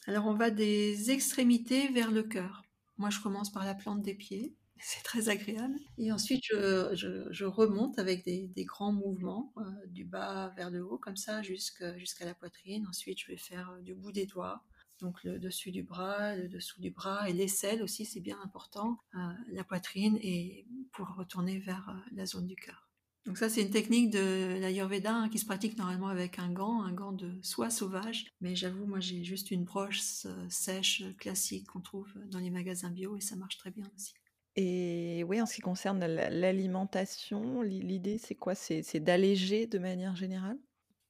Alors 0.08 0.26
on 0.26 0.34
va 0.34 0.50
des 0.50 1.12
extrémités 1.12 1.90
vers 1.90 2.10
le 2.10 2.24
cœur. 2.24 2.64
Moi 2.98 3.12
je 3.12 3.20
commence 3.20 3.52
par 3.52 3.64
la 3.64 3.76
plante 3.76 4.02
des 4.02 4.16
pieds 4.16 4.56
c'est 4.80 5.04
très 5.04 5.30
agréable. 5.30 5.80
Et 5.98 6.12
ensuite, 6.12 6.44
je, 6.46 7.46
remonte 7.46 7.98
avec 8.00 8.26
des, 8.26 8.66
grands 8.66 8.92
mouvements 8.92 9.54
euh, 9.58 9.62
du 9.88 10.06
bas 10.06 10.54
vers 10.56 10.70
le 10.70 10.86
haut, 10.86 10.98
comme 10.98 11.18
ça, 11.18 11.42
jusqu'à 11.42 12.26
la 12.26 12.34
poitrine. 12.34 12.86
Ensuite, 12.88 13.20
je 13.20 13.28
vais 13.28 13.38
faire 13.38 13.72
euh, 13.72 13.82
du 13.82 13.94
bout 13.96 14.12
des 14.12 14.26
doigts, 14.26 14.64
donc 15.00 15.24
le 15.24 15.40
dessus 15.40 15.72
du 15.72 15.84
bras, 15.84 16.36
le 16.36 16.48
dessous 16.48 16.82
du 16.82 16.92
bras, 16.92 17.30
et 17.30 17.34
l'aisselle 17.34 17.82
aussi, 17.84 18.06
c'est 18.06 18.20
bien 18.20 18.38
important, 18.44 19.00
euh, 19.16 19.20
la 19.52 19.64
poitrine, 19.64 20.18
et 20.22 20.66
pour 20.92 21.16
retourner 21.16 21.60
vers 21.60 21.96
la 22.12 22.26
zone 22.26 22.48
du 22.48 22.56
cœur. 22.56 22.90
Donc 23.26 23.40
ça, 23.40 23.50
c'est 23.50 23.64
une 23.64 23.72
technique 23.72 24.12
de 24.12 24.60
l'Ayurveda 24.60 25.16
hein, 25.16 25.30
qui 25.30 25.40
se 25.40 25.46
pratique 25.46 25.80
normalement 25.80 26.10
avec 26.10 26.38
un 26.38 26.52
gant, 26.52 26.84
un 26.84 26.94
gant 26.94 27.12
de 27.12 27.40
soie 27.42 27.72
sauvage. 27.72 28.28
Mais 28.40 28.56
j'avoue, 28.56 28.86
moi, 28.86 29.00
j'ai 29.00 29.24
juste 29.24 29.50
une 29.50 29.64
broche 29.64 30.02
sèche 30.48 31.04
classique 31.18 31.66
qu'on 31.66 31.82
trouve 31.82 32.14
dans 32.28 32.38
les 32.38 32.52
magasins 32.52 32.92
bio 32.92 33.18
et 33.18 33.22
ça 33.22 33.36
marche 33.36 33.58
très 33.58 33.72
bien 33.72 33.90
aussi. 33.96 34.14
Et 34.56 35.24
oui, 35.28 35.42
en 35.42 35.46
ce 35.46 35.56
qui 35.56 35.62
concerne 35.62 36.06
l'alimentation, 36.06 37.62
l'idée, 37.62 38.18
c'est 38.18 38.36
quoi? 38.36 38.56
C'est 38.56 39.00
d'alléger 39.00 39.68
de 39.68 39.80
manière 39.80 40.16
générale? 40.16 40.58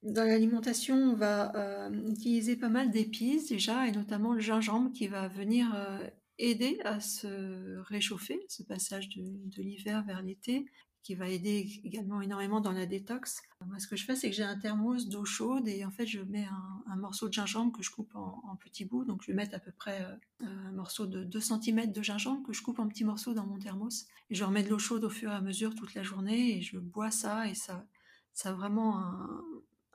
Dans 0.03 0.23
l'alimentation, 0.23 0.95
on 0.95 1.15
va 1.15 1.55
euh, 1.55 2.11
utiliser 2.11 2.55
pas 2.55 2.69
mal 2.69 2.91
d'épices 2.91 3.49
déjà, 3.49 3.87
et 3.87 3.91
notamment 3.91 4.33
le 4.33 4.39
gingembre 4.39 4.91
qui 4.91 5.07
va 5.07 5.27
venir 5.27 5.73
euh, 5.75 6.07
aider 6.37 6.79
à 6.85 6.99
se 6.99 7.77
réchauffer, 7.87 8.39
ce 8.47 8.63
passage 8.63 9.09
de 9.09 9.61
l'hiver 9.61 10.03
vers 10.05 10.21
l'été 10.21 10.65
qui 11.05 11.13
va 11.13 11.29
aider 11.29 11.69
également 11.83 12.19
énormément 12.19 12.61
dans 12.61 12.71
la 12.71 12.87
détox. 12.87 13.43
Ce 13.77 13.85
que 13.85 13.95
je 13.95 14.05
fais, 14.05 14.15
c'est 14.15 14.31
que 14.31 14.35
j'ai 14.35 14.43
un 14.43 14.57
thermos 14.57 15.07
d'eau 15.07 15.23
chaude 15.23 15.67
et 15.67 15.85
en 15.85 15.91
fait, 15.91 16.07
je 16.07 16.19
mets 16.19 16.47
un, 16.87 16.95
morceau 16.95 17.27
de 17.27 17.33
gingembre 17.33 17.71
que 17.77 17.83
je 17.83 17.91
coupe 17.91 18.15
en, 18.15 18.57
petits 18.59 18.85
bouts. 18.85 19.05
Donc, 19.05 19.21
je 19.21 19.27
vais 19.27 19.35
mettre 19.35 19.53
à 19.53 19.59
peu 19.59 19.71
près 19.71 20.01
euh, 20.01 20.47
un 20.47 20.71
morceau 20.71 21.05
de 21.05 21.23
2 21.23 21.39
cm 21.39 21.91
de 21.91 22.01
gingembre 22.01 22.41
que 22.47 22.53
je 22.53 22.63
coupe 22.63 22.79
en 22.79 22.87
petits 22.87 23.03
morceaux 23.03 23.35
dans 23.35 23.45
mon 23.45 23.59
thermos. 23.59 24.07
Et 24.31 24.35
je 24.35 24.43
remets 24.43 24.63
de 24.63 24.69
l'eau 24.69 24.79
chaude 24.79 25.03
au 25.03 25.11
fur 25.11 25.29
et 25.29 25.35
à 25.35 25.41
mesure 25.41 25.75
toute 25.75 25.93
la 25.93 26.01
journée 26.01 26.57
et 26.57 26.61
je 26.63 26.79
bois 26.79 27.11
ça 27.11 27.47
et 27.47 27.53
ça, 27.53 27.85
ça 28.33 28.49
a 28.49 28.53
vraiment 28.53 28.99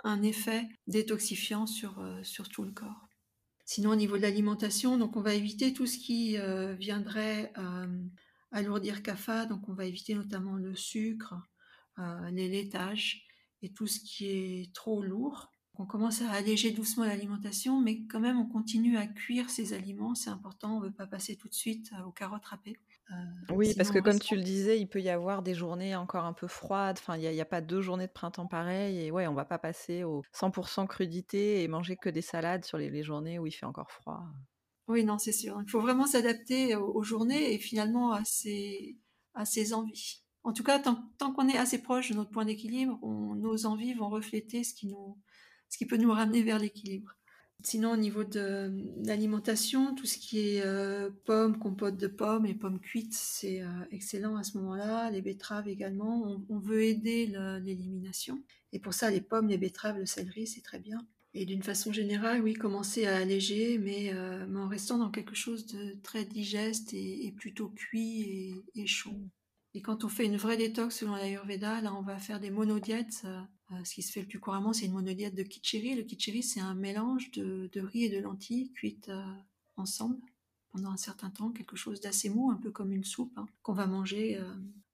un, 0.04 0.22
effet 0.22 0.68
détoxifiant 0.86 1.66
sur, 1.66 1.98
euh, 1.98 2.22
sur 2.22 2.48
tout 2.48 2.62
le 2.62 2.70
corps. 2.70 3.08
Sinon, 3.64 3.90
au 3.90 3.96
niveau 3.96 4.16
de 4.16 4.22
l'alimentation, 4.22 4.96
donc 4.96 5.16
on 5.16 5.22
va 5.22 5.34
éviter 5.34 5.72
tout 5.72 5.86
ce 5.86 5.98
qui 5.98 6.38
euh, 6.38 6.74
viendrait 6.74 7.52
alourdir 8.52 9.02
CAFA, 9.02 9.46
donc 9.46 9.68
on 9.68 9.74
va 9.74 9.84
éviter 9.84 10.14
notamment 10.14 10.54
le 10.54 10.74
sucre, 10.74 11.34
euh, 11.98 12.30
les 12.30 12.48
laitages 12.48 13.26
et 13.62 13.72
tout 13.72 13.86
ce 13.86 14.00
qui 14.00 14.26
est 14.26 14.74
trop 14.74 15.02
lourd. 15.02 15.50
On 15.74 15.86
commence 15.86 16.20
à 16.20 16.30
alléger 16.32 16.72
doucement 16.72 17.04
l'alimentation, 17.04 17.80
mais 17.80 18.04
quand 18.06 18.20
même 18.20 18.38
on 18.38 18.46
continue 18.46 18.98
à 18.98 19.06
cuire 19.06 19.48
ces 19.48 19.72
aliments, 19.72 20.14
c'est 20.14 20.30
important, 20.30 20.76
on 20.76 20.80
ne 20.80 20.86
veut 20.86 20.92
pas 20.92 21.06
passer 21.06 21.36
tout 21.36 21.48
de 21.48 21.54
suite 21.54 21.90
euh, 21.98 22.04
aux 22.04 22.12
carottes 22.12 22.44
râpées. 22.44 22.78
Euh, 23.12 23.54
oui, 23.54 23.74
parce 23.76 23.90
que 23.90 23.98
comme 23.98 24.20
tu 24.20 24.36
le 24.36 24.42
disais, 24.42 24.78
il 24.78 24.86
peut 24.86 25.00
y 25.00 25.08
avoir 25.08 25.42
des 25.42 25.54
journées 25.54 25.96
encore 25.96 26.24
un 26.26 26.32
peu 26.32 26.46
froides. 26.46 26.98
Enfin, 27.00 27.16
il 27.16 27.28
n'y 27.28 27.40
a, 27.40 27.44
pas 27.44 27.60
deux 27.60 27.80
journées 27.80 28.06
de 28.06 28.12
printemps 28.12 28.46
pareilles. 28.46 29.00
Et 29.00 29.10
ouais, 29.10 29.26
on 29.26 29.34
va 29.34 29.44
pas 29.44 29.58
passer 29.58 30.04
au 30.04 30.22
100% 30.32 30.86
crudité 30.86 31.64
et 31.64 31.66
manger 31.66 31.96
que 31.96 32.08
des 32.08 32.22
salades 32.22 32.64
sur 32.64 32.78
les 32.78 33.02
journées 33.02 33.40
où 33.40 33.48
il 33.48 33.52
fait 33.52 33.66
encore 33.66 33.90
froid. 33.90 34.22
Oui, 34.90 35.04
non, 35.04 35.18
c'est 35.18 35.30
sûr. 35.30 35.56
Il 35.64 35.70
faut 35.70 35.80
vraiment 35.80 36.04
s'adapter 36.04 36.74
aux, 36.74 37.04
journées 37.04 37.54
et 37.54 37.58
finalement 37.58 38.10
à 38.10 38.24
ses, 38.24 38.98
à 39.34 39.44
ses 39.44 39.72
envies. 39.72 40.24
En 40.42 40.52
tout 40.52 40.64
cas, 40.64 40.80
tant, 40.80 41.08
tant 41.16 41.32
qu'on 41.32 41.48
est 41.48 41.56
assez 41.56 41.80
proche 41.80 42.10
de 42.10 42.16
notre 42.16 42.30
point 42.30 42.44
d'équilibre, 42.44 42.98
nos 43.36 43.66
envies 43.66 43.94
vont 43.94 44.08
refléter 44.08 44.64
ce 44.64 44.74
qui, 44.74 44.88
nous, 44.88 45.16
ce 45.68 45.78
qui 45.78 45.86
peut 45.86 45.96
nous 45.96 46.10
ramener 46.10 46.42
vers 46.42 46.58
l'équilibre. 46.58 47.14
Sinon, 47.62 47.92
au 47.92 47.96
niveau 47.96 48.24
de 48.24 48.72
l'alimentation, 49.04 49.94
tout 49.94 50.06
ce 50.06 50.18
qui 50.18 50.40
est 50.40 50.62
euh, 50.64 51.08
pommes, 51.24 51.56
compote 51.56 51.96
de 51.96 52.08
pommes 52.08 52.46
et 52.46 52.54
pommes 52.54 52.80
cuites, 52.80 53.14
c'est 53.14 53.62
euh, 53.62 53.68
excellent 53.92 54.36
à 54.36 54.42
ce 54.42 54.58
moment-là. 54.58 55.08
Les 55.10 55.22
betteraves 55.22 55.68
également. 55.68 56.42
On, 56.48 56.58
veut 56.58 56.82
aider 56.82 57.26
l'élimination. 57.62 58.42
Et 58.72 58.80
pour 58.80 58.92
ça, 58.92 59.08
les 59.10 59.20
pommes, 59.20 59.46
les 59.46 59.58
betteraves, 59.58 59.98
le 59.98 60.06
céleri, 60.06 60.48
c'est 60.48 60.62
très 60.62 60.80
bien. 60.80 61.06
Et 61.32 61.46
d'une 61.46 61.62
façon 61.62 61.92
générale, 61.92 62.42
oui, 62.42 62.54
commencer 62.54 63.06
à 63.06 63.16
alléger, 63.16 63.78
mais, 63.78 64.12
euh, 64.12 64.52
en 64.56 64.66
restant 64.66 64.98
dans 64.98 65.10
quelque 65.10 65.36
chose 65.36 65.66
de 65.66 65.96
très 66.02 66.24
digeste 66.24 66.92
et, 66.92 67.32
plutôt 67.36 67.68
cuit 67.68 68.52
et, 68.74 68.86
chaud. 68.86 69.16
Et 69.74 69.80
quand 69.80 70.02
on 70.02 70.08
fait 70.08 70.26
une 70.26 70.36
vraie 70.36 70.56
détox 70.56 70.96
selon 70.96 71.14
l'Ayurveda, 71.14 71.80
là, 71.82 71.94
on 71.94 72.02
va 72.02 72.18
faire 72.18 72.40
des 72.40 72.50
monodiètes. 72.50 73.22
Euh, 73.24 73.40
euh, 73.70 73.84
ce 73.84 73.94
qui 73.94 74.02
se 74.02 74.10
fait 74.10 74.22
le 74.22 74.26
plus 74.26 74.40
couramment, 74.40 74.72
c'est 74.72 74.86
une 74.86 74.92
monodiète 74.92 75.36
de 75.36 75.44
kitcheri. 75.44 75.94
Le 75.94 76.02
kitcheri, 76.02 76.42
c'est 76.42 76.58
un 76.58 76.74
mélange 76.74 77.30
de, 77.30 77.70
riz 77.76 78.06
et 78.06 78.10
de 78.10 78.18
lentilles 78.18 78.72
cuites 78.72 79.12
ensemble 79.76 80.18
pendant 80.72 80.90
un 80.90 80.96
certain 80.96 81.30
temps, 81.30 81.50
quelque 81.52 81.76
chose 81.76 82.00
d'assez 82.00 82.30
mou, 82.30 82.50
un 82.50 82.56
peu 82.56 82.72
comme 82.72 82.92
une 82.92 83.04
soupe, 83.04 83.32
hein, 83.36 83.46
qu'on 83.62 83.72
va 83.72 83.86
manger 83.86 84.40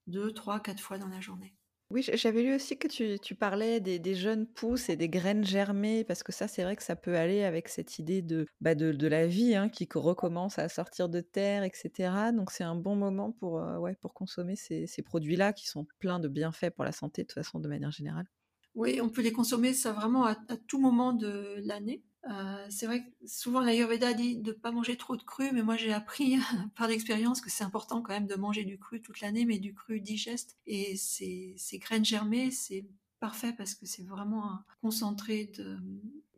deux, 0.06 0.32
trois, 0.32 0.60
quatre 0.60 0.80
fois 0.80 0.98
dans 0.98 1.08
la 1.08 1.20
journée. 1.20 1.54
Oui, 1.90 2.02
j'avais 2.02 2.42
lu 2.42 2.54
aussi 2.54 2.76
que 2.76 2.88
tu, 2.88 3.34
parlais 3.36 3.78
des, 3.78 4.14
jeunes 4.16 4.46
pousses 4.46 4.88
et 4.88 4.96
des 4.96 5.08
graines 5.08 5.44
germées, 5.44 6.02
parce 6.02 6.24
que 6.24 6.32
ça, 6.32 6.48
c'est 6.48 6.64
vrai 6.64 6.74
que 6.74 6.82
ça 6.82 6.96
peut 6.96 7.16
aller 7.16 7.44
avec 7.44 7.68
cette 7.68 8.00
idée 8.00 8.22
de, 8.22 8.46
bah, 8.60 8.74
de, 8.74 9.06
la 9.06 9.28
vie 9.28 9.54
hein, 9.54 9.68
qui 9.68 9.88
recommence 9.94 10.58
à 10.58 10.68
sortir 10.68 11.08
de 11.08 11.20
terre, 11.20 11.62
etc. 11.62 12.32
Donc 12.34 12.50
c'est 12.50 12.64
un 12.64 12.74
bon 12.74 12.96
moment 12.96 13.30
pour, 13.30 13.60
euh, 13.60 13.92
consommer 14.14 14.56
ces, 14.56 14.86
produits-là 15.04 15.52
qui 15.52 15.68
sont 15.68 15.86
pleins 16.00 16.18
de 16.18 16.28
bienfaits 16.28 16.70
pour 16.70 16.84
la 16.84 16.92
santé, 16.92 17.22
de 17.22 17.28
toute 17.28 17.34
façon, 17.34 17.60
de 17.60 17.68
manière 17.68 17.92
générale. 17.92 18.26
Oui, 18.74 19.00
on 19.00 19.08
peut 19.08 19.22
les 19.22 19.32
consommer 19.32 19.72
ça 19.72 19.92
vraiment 19.92 20.24
à 20.24 20.36
tout 20.66 20.80
moment 20.80 21.12
de 21.12 21.54
l'année. 21.64 22.02
Euh, 22.28 22.66
c'est 22.70 22.86
vrai 22.86 23.04
que 23.04 23.28
souvent 23.28 23.60
l'Ayurveda 23.60 24.12
dit 24.12 24.36
de 24.36 24.50
ne 24.50 24.56
pas 24.56 24.72
manger 24.72 24.96
trop 24.96 25.16
de 25.16 25.22
cru, 25.22 25.50
mais 25.52 25.62
moi 25.62 25.76
j'ai 25.76 25.92
appris 25.92 26.36
par 26.76 26.88
l'expérience 26.88 27.40
que 27.40 27.50
c'est 27.50 27.64
important 27.64 28.02
quand 28.02 28.12
même 28.12 28.26
de 28.26 28.34
manger 28.34 28.64
du 28.64 28.78
cru 28.78 29.00
toute 29.00 29.20
l'année, 29.20 29.44
mais 29.44 29.58
du 29.58 29.74
cru 29.74 30.00
digeste. 30.00 30.56
Et 30.66 30.96
ces, 30.96 31.56
graines 31.74 32.04
germées, 32.04 32.50
c'est 32.50 32.86
parfait 33.20 33.52
parce 33.52 33.74
que 33.74 33.86
c'est 33.86 34.02
vraiment 34.02 34.50
un 34.50 34.64
concentré 34.82 35.52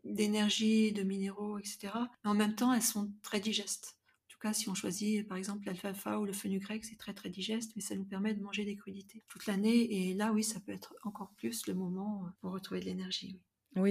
d'énergie, 0.04 0.92
de, 0.92 1.02
minéraux, 1.02 1.58
etc. 1.58 1.92
Mais 2.24 2.30
en 2.30 2.34
même 2.34 2.54
temps, 2.54 2.72
elles 2.72 2.82
sont 2.82 3.10
très 3.22 3.40
digestes. 3.40 3.96
En 4.26 4.28
tout 4.30 4.38
cas, 4.40 4.52
si 4.52 4.68
on 4.68 4.74
choisit 4.74 5.26
par 5.26 5.38
exemple 5.38 5.66
l'alfalfa 5.66 6.18
ou 6.18 6.24
le 6.26 6.32
fenugrec, 6.32 6.84
c'est 6.84 6.96
très 6.96 7.14
très 7.14 7.30
digeste, 7.30 7.72
mais 7.76 7.82
ça 7.82 7.96
nous 7.96 8.04
permet 8.04 8.34
de 8.34 8.42
manger 8.42 8.64
des 8.64 8.76
crudités 8.76 9.24
toute 9.28 9.46
l'année. 9.46 10.10
Et 10.10 10.14
là, 10.14 10.32
oui, 10.32 10.44
ça 10.44 10.60
peut 10.60 10.72
être 10.72 10.94
encore 11.02 11.32
plus 11.36 11.66
le 11.66 11.74
moment 11.74 12.28
pour 12.40 12.52
retrouver 12.52 12.80
de 12.80 12.86
l'énergie. 12.86 13.40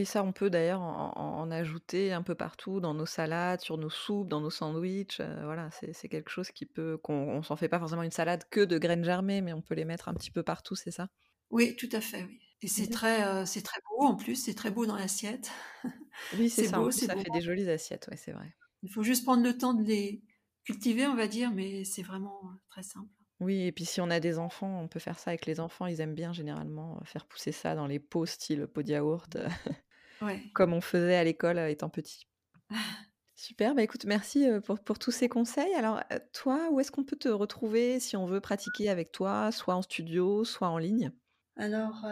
Ça, 0.05 0.23
on 0.23 0.31
peut 0.31 0.49
d'ailleurs 0.49 0.81
en, 0.81 1.49
ajouter 1.51 2.11
un 2.11 2.21
peu 2.21 2.35
partout, 2.35 2.79
dans 2.79 2.93
nos 2.93 3.05
salades, 3.05 3.61
sur 3.61 3.77
nos 3.77 3.89
soupes, 3.89 4.27
dans 4.27 4.41
nos 4.41 4.49
sandwichs. 4.49 5.19
Euh, 5.19 5.41
voilà, 5.43 5.69
c'est 5.71 6.09
quelque 6.09 6.29
chose 6.29 6.51
qui 6.51 6.65
peut. 6.65 6.97
qu'on 6.97 7.13
on 7.13 7.43
s'en 7.43 7.55
fait 7.55 7.69
pas 7.69 7.79
forcément 7.79 8.03
une 8.03 8.11
salade 8.11 8.43
que 8.49 8.61
de 8.61 8.77
graines 8.77 9.05
germées, 9.05 9.41
mais 9.41 9.53
on 9.53 9.61
peut 9.61 9.75
les 9.75 9.85
mettre 9.85 10.09
un 10.09 10.13
petit 10.13 10.31
peu 10.31 10.43
partout, 10.43 10.75
c'est 10.75 10.91
ça? 10.91 11.09
Oui, 11.49 11.75
tout 11.75 11.89
à 11.91 12.01
fait, 12.01 12.23
oui. 12.23 12.39
Et 12.61 12.67
c'est 12.67 12.87
très, 12.87 13.23
euh, 13.23 13.45
c'est 13.45 13.61
très 13.61 13.79
beau 13.87 14.05
en 14.05 14.15
plus, 14.15 14.35
c'est 14.35 14.55
très 14.55 14.71
beau 14.71 14.85
dans 14.85 14.95
l'assiette. 14.95 15.51
Oui, 16.35 16.49
c'est 16.49 16.65
ça. 16.65 16.79
beau, 16.79 16.89
ça 16.89 17.15
fait 17.15 17.29
des 17.31 17.41
jolies 17.41 17.69
assiettes, 17.69 18.07
ouais, 18.09 18.17
c'est 18.17 18.31
vrai. 18.31 18.51
Il 18.81 18.91
faut 18.91 19.03
juste 19.03 19.23
prendre 19.23 19.43
le 19.43 19.55
temps 19.55 19.75
de 19.75 19.83
les 19.83 20.23
cultiver, 20.63 21.05
on 21.05 21.15
va 21.15 21.27
dire, 21.27 21.51
mais 21.51 21.83
c'est 21.83 22.01
vraiment 22.01 22.41
euh, 22.45 22.57
très 22.69 22.81
simple. 22.81 23.11
Oui, 23.39 23.65
et 23.67 23.71
puis 23.71 23.85
si 23.85 24.01
on 24.01 24.09
a 24.09 24.19
des 24.19 24.39
enfants, 24.39 24.81
on 24.81 24.87
peut 24.87 24.99
faire 24.99 25.19
ça 25.19 25.29
avec 25.31 25.45
les 25.45 25.59
enfants. 25.59 25.85
Ils 25.85 26.01
aiment 26.01 26.15
bien 26.15 26.33
généralement 26.33 26.99
faire 27.05 27.25
pousser 27.27 27.51
ça 27.51 27.75
dans 27.75 27.85
les 27.87 27.99
pots 27.99 28.25
style 28.25 28.67
pot 28.67 28.81
de 28.81 28.89
yaourt, 28.89 29.37
comme 30.53 30.73
on 30.73 30.81
faisait 30.81 31.15
à 31.15 31.23
l'école 31.23 31.59
étant 31.59 31.89
petit. 31.89 32.27
Super, 33.35 33.75
bah 33.75 33.83
écoute, 33.83 34.05
merci 34.05 34.47
pour, 34.65 34.79
pour 34.79 34.97
tous 34.97 35.11
ces 35.11 35.29
conseils. 35.29 35.73
Alors, 35.75 36.01
toi, 36.33 36.69
où 36.71 36.79
est-ce 36.79 36.91
qu'on 36.91 37.03
peut 37.03 37.15
te 37.15 37.29
retrouver 37.29 37.99
si 37.99 38.17
on 38.17 38.25
veut 38.25 38.41
pratiquer 38.41 38.89
avec 38.89 39.11
toi, 39.11 39.51
soit 39.51 39.75
en 39.75 39.83
studio, 39.83 40.43
soit 40.43 40.69
en 40.69 40.79
ligne? 40.79 41.11
Alors, 41.55 42.05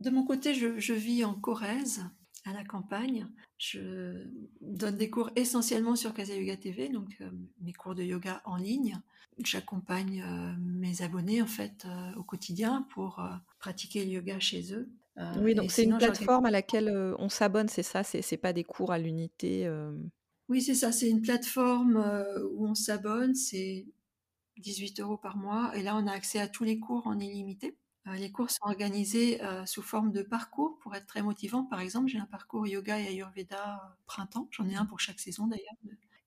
de 0.00 0.10
mon 0.10 0.24
côté, 0.24 0.54
je, 0.54 0.78
je 0.78 0.92
vis 0.94 1.24
en 1.24 1.34
Corrèze, 1.34 2.02
à 2.44 2.52
la 2.52 2.64
campagne. 2.64 3.26
Je 3.58 4.26
donne 4.60 4.96
des 4.96 5.10
cours 5.10 5.30
essentiellement 5.36 5.96
sur 5.96 6.14
Casa 6.14 6.34
Yoga 6.34 6.56
TV, 6.56 6.88
donc 6.88 7.18
mes 7.60 7.72
cours 7.72 7.94
de 7.94 8.02
yoga 8.02 8.42
en 8.44 8.56
ligne 8.56 9.00
j'accompagne 9.44 10.22
euh, 10.26 10.52
mes 10.58 11.02
abonnés 11.02 11.42
en 11.42 11.46
fait 11.46 11.84
euh, 11.84 12.14
au 12.16 12.22
quotidien 12.22 12.86
pour 12.90 13.20
euh, 13.20 13.28
pratiquer 13.58 14.04
le 14.04 14.12
yoga 14.12 14.38
chez 14.40 14.72
eux. 14.72 14.88
oui, 15.40 15.54
donc 15.54 15.70
c'est 15.70 15.84
une 15.84 15.98
plateforme 15.98 16.46
à 16.46 16.50
laquelle 16.50 17.14
on 17.18 17.28
s'abonne, 17.28 17.68
c'est 17.68 17.82
ça? 17.82 18.02
C'est 18.02 18.36
pas 18.36 18.52
des 18.52 18.64
cours 18.64 18.92
à 18.92 18.98
l'unité 18.98 19.70
Oui, 20.48 20.62
c'est 20.62 20.74
ça. 20.74 20.92
C'est 20.92 21.10
une 21.10 21.20
plateforme 21.20 21.96
où 22.52 22.66
on 22.66 22.74
s'abonne. 22.74 23.34
C'est 23.34 23.86
18 24.58 25.00
euros 25.00 25.18
par 25.18 25.36
mois. 25.36 25.72
Et 25.76 25.82
là, 25.82 25.96
on 25.96 26.06
a 26.06 26.12
accès 26.12 26.38
à 26.38 26.48
tous 26.48 26.64
les 26.64 26.78
cours 26.78 27.06
en 27.06 27.18
illimité. 27.18 27.76
Les 28.06 28.30
cours 28.32 28.50
sont 28.50 28.64
organisés 28.64 29.40
sous 29.66 29.82
forme 29.82 30.12
de 30.12 30.22
parcours 30.22 30.78
pour 30.80 30.94
être 30.94 31.06
très 31.06 31.22
motivant. 31.22 31.64
Par 31.64 31.80
exemple, 31.80 32.08
j'ai 32.08 32.18
un 32.18 32.26
parcours 32.26 32.66
yoga 32.66 32.98
et 32.98 33.06
ayurveda 33.08 33.96
printemps. 34.06 34.48
J'en 34.50 34.68
ai 34.68 34.74
un 34.76 34.86
pour 34.86 35.00
chaque 35.00 35.20
saison 35.20 35.46
d'ailleurs, 35.46 35.74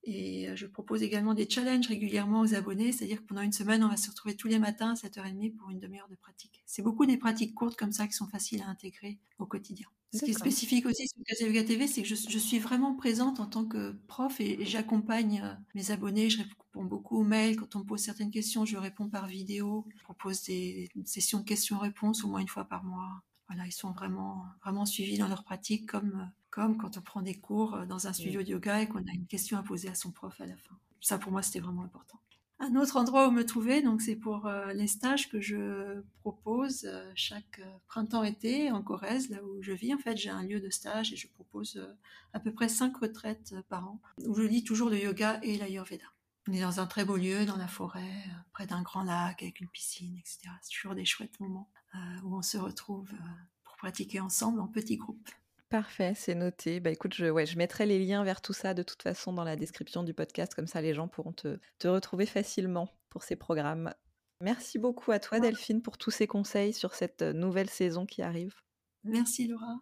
et 0.03 0.49
euh, 0.49 0.55
je 0.55 0.65
propose 0.65 1.01
également 1.01 1.33
des 1.33 1.49
challenges 1.49 1.87
régulièrement 1.87 2.41
aux 2.41 2.55
abonnés, 2.55 2.91
c'est-à-dire 2.91 3.21
que 3.21 3.27
pendant 3.27 3.41
une 3.41 3.53
semaine, 3.53 3.83
on 3.83 3.87
va 3.87 3.97
se 3.97 4.09
retrouver 4.09 4.35
tous 4.35 4.47
les 4.47 4.59
matins 4.59 4.91
à 4.91 4.93
7h30 4.95 5.55
pour 5.55 5.69
une 5.69 5.79
demi-heure 5.79 6.09
de 6.09 6.15
pratique. 6.15 6.61
C'est 6.65 6.81
beaucoup 6.81 7.05
des 7.05 7.17
pratiques 7.17 7.55
courtes 7.55 7.77
comme 7.77 7.93
ça 7.93 8.07
qui 8.07 8.13
sont 8.13 8.27
faciles 8.27 8.61
à 8.61 8.67
intégrer 8.67 9.19
au 9.39 9.45
quotidien. 9.45 9.87
Ce 10.13 10.23
qui 10.23 10.31
est 10.31 10.33
spécifique 10.33 10.85
aussi 10.85 11.07
sur 11.07 11.23
Casa 11.25 11.45
Yoga 11.45 11.63
TV, 11.63 11.87
c'est 11.87 12.03
que 12.03 12.07
je, 12.07 12.37
suis 12.37 12.59
vraiment 12.59 12.93
présente 12.93 13.39
en 13.39 13.47
tant 13.47 13.65
que 13.65 13.93
prof 14.07 14.39
et, 14.39 14.63
j'accompagne 14.63 15.41
euh, 15.43 15.53
mes 15.73 15.89
abonnés. 15.89 16.29
Je 16.29 16.43
réponds 16.43 16.85
beaucoup 16.85 17.21
aux 17.21 17.23
mails. 17.23 17.55
Quand 17.55 17.75
on 17.75 17.79
me 17.79 17.83
pose 17.83 18.01
certaines 18.01 18.29
questions, 18.29 18.63
je 18.63 18.77
réponds 18.77 19.09
par 19.09 19.25
vidéo. 19.25 19.87
Je 19.97 20.03
propose 20.03 20.43
des 20.43 20.89
sessions 21.05 21.39
de 21.39 21.45
questions-réponses 21.45 22.23
au 22.23 22.27
moins 22.27 22.41
une 22.41 22.47
fois 22.47 22.65
par 22.65 22.83
mois. 22.83 23.23
Voilà, 23.47 23.65
ils 23.65 23.71
sont 23.71 23.91
vraiment, 23.91 24.45
vraiment 24.61 24.85
suivis 24.85 25.17
dans 25.17 25.27
leur 25.27 25.43
pratique 25.43 25.89
comme 25.89 26.13
euh, 26.15 26.42
comme 26.53 26.77
quand 26.77 26.97
on 26.97 27.01
prend 27.01 27.23
des 27.23 27.33
cours 27.33 27.73
euh, 27.73 27.85
dans 27.85 28.05
un 28.05 28.13
studio 28.13 28.43
de 28.43 28.49
yoga 28.49 28.81
et 28.81 28.87
qu'on 28.87 28.99
a 28.99 29.11
une 29.11 29.25
question 29.25 29.57
à 29.57 29.63
poser 29.63 29.89
à 29.89 29.95
son 29.95 30.11
prof 30.11 30.39
à 30.39 30.45
la 30.45 30.55
fin. 30.55 30.77
Ça, 31.01 31.17
pour 31.17 31.31
moi, 31.31 31.41
c'était 31.41 31.59
vraiment 31.59 31.83
important. 31.83 32.19
Un 32.59 32.75
autre 32.75 32.95
endroit 32.95 33.27
où 33.27 33.31
me 33.31 33.43
trouver, 33.43 33.81
donc 33.81 34.01
c'est 34.01 34.15
pour 34.15 34.45
euh, 34.45 34.71
les 34.71 34.85
stages 34.85 35.29
que 35.29 35.41
je 35.41 36.01
propose 36.19 36.85
euh, 36.85 37.11
chaque 37.15 37.59
printemps-été 37.87 38.71
en 38.71 38.83
Corrèze, 38.83 39.31
là 39.31 39.43
où 39.43 39.63
je 39.63 39.71
vis. 39.71 39.95
En 39.95 39.97
fait, 39.97 40.15
j'ai 40.15 40.29
un 40.29 40.43
lieu 40.43 40.59
de 40.59 40.69
stage 40.69 41.11
et 41.11 41.15
je 41.15 41.27
propose 41.27 41.83
à 42.33 42.39
peu 42.39 42.53
près 42.53 42.69
cinq 42.69 42.97
retraites 42.97 43.55
par 43.67 43.87
an, 43.87 43.99
où 44.19 44.35
je 44.35 44.43
lis 44.43 44.63
toujours 44.63 44.91
le 44.91 44.99
yoga 44.99 45.39
et 45.41 45.57
l'ayurveda. 45.57 46.05
On 46.47 46.53
est 46.53 46.61
dans 46.61 46.79
un 46.79 46.85
très 46.85 47.03
beau 47.03 47.17
lieu, 47.17 47.47
dans 47.47 47.57
la 47.57 47.67
forêt, 47.67 48.23
près 48.51 48.67
d'un 48.67 48.83
grand 48.83 49.03
lac 49.03 49.41
avec 49.41 49.59
une 49.59 49.69
piscine, 49.69 50.15
etc. 50.19 50.41
C'est 50.61 50.75
toujours 50.75 50.93
des 50.93 51.05
chouettes 51.05 51.39
moments 51.39 51.69
où 52.23 52.35
on 52.35 52.43
se 52.43 52.57
retrouve 52.57 53.11
pour 53.63 53.75
pratiquer 53.77 54.19
ensemble 54.19 54.59
en 54.59 54.67
petits 54.67 54.97
groupes. 54.97 55.29
Parfait, 55.73 56.13
c'est 56.15 56.36
noté. 56.36 56.79
Bah 56.79 56.91
écoute, 56.91 57.15
je, 57.15 57.25
ouais, 57.25 57.47
je 57.47 57.57
mettrai 57.57 57.88
les 57.88 57.97
liens 57.97 58.23
vers 58.23 58.41
tout 58.41 58.53
ça 58.53 58.75
de 58.75 58.83
toute 58.83 59.01
façon 59.01 59.33
dans 59.33 59.43
la 59.43 59.55
description 59.55 60.03
du 60.03 60.13
podcast, 60.13 60.53
comme 60.53 60.67
ça 60.67 60.81
les 60.81 60.93
gens 60.93 61.07
pourront 61.07 61.31
te, 61.31 61.57
te 61.79 61.88
retrouver 61.88 62.27
facilement 62.27 62.89
pour 63.09 63.23
ces 63.23 63.36
programmes. 63.36 63.91
Merci 64.39 64.77
beaucoup 64.77 65.12
à 65.12 65.17
toi 65.17 65.39
Delphine 65.39 65.81
pour 65.81 65.97
tous 65.97 66.12
ces 66.12 66.27
conseils 66.27 66.73
sur 66.73 66.93
cette 66.93 67.23
euh, 67.23 67.33
nouvelle 67.33 67.71
saison 67.71 68.05
qui 68.05 68.21
arrive. 68.21 68.53
Merci 69.03 69.47
Laura. 69.47 69.79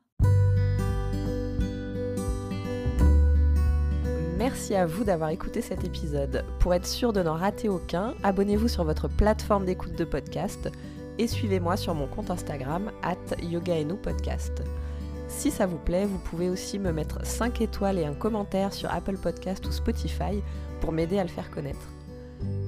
Merci 4.38 4.76
à 4.76 4.86
vous 4.86 5.04
d'avoir 5.04 5.32
écouté 5.32 5.60
cet 5.60 5.84
épisode. 5.84 6.46
Pour 6.62 6.74
être 6.74 6.88
sûr 6.88 7.12
de 7.12 7.22
n'en 7.22 7.36
rater 7.36 7.68
aucun, 7.68 8.16
abonnez-vous 8.24 8.70
sur 8.70 8.86
votre 8.86 9.10
plateforme 9.10 9.66
d'écoute 9.66 9.98
de 9.98 10.06
podcast 10.06 10.70
et 11.18 11.28
suivez-moi 11.28 11.76
sur 11.76 11.94
mon 11.96 12.08
compte 12.08 12.32
Instagram 12.32 12.94
at 13.04 13.18
Podcast. 14.02 14.62
Si 15.32 15.50
ça 15.50 15.66
vous 15.66 15.78
plaît, 15.78 16.06
vous 16.06 16.20
pouvez 16.20 16.50
aussi 16.50 16.78
me 16.78 16.92
mettre 16.92 17.26
5 17.26 17.62
étoiles 17.62 17.98
et 17.98 18.06
un 18.06 18.14
commentaire 18.14 18.74
sur 18.74 18.92
Apple 18.92 19.18
Podcast 19.18 19.66
ou 19.66 19.72
Spotify 19.72 20.44
pour 20.82 20.92
m'aider 20.92 21.18
à 21.18 21.24
le 21.24 21.30
faire 21.30 21.50
connaître. 21.50 21.90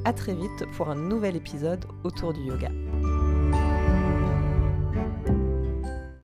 A 0.06 0.14
très 0.14 0.34
vite 0.34 0.66
pour 0.76 0.90
un 0.90 0.96
nouvel 0.96 1.36
épisode 1.36 1.86
autour 2.04 2.34
du 2.34 2.42
yoga. 2.42 2.70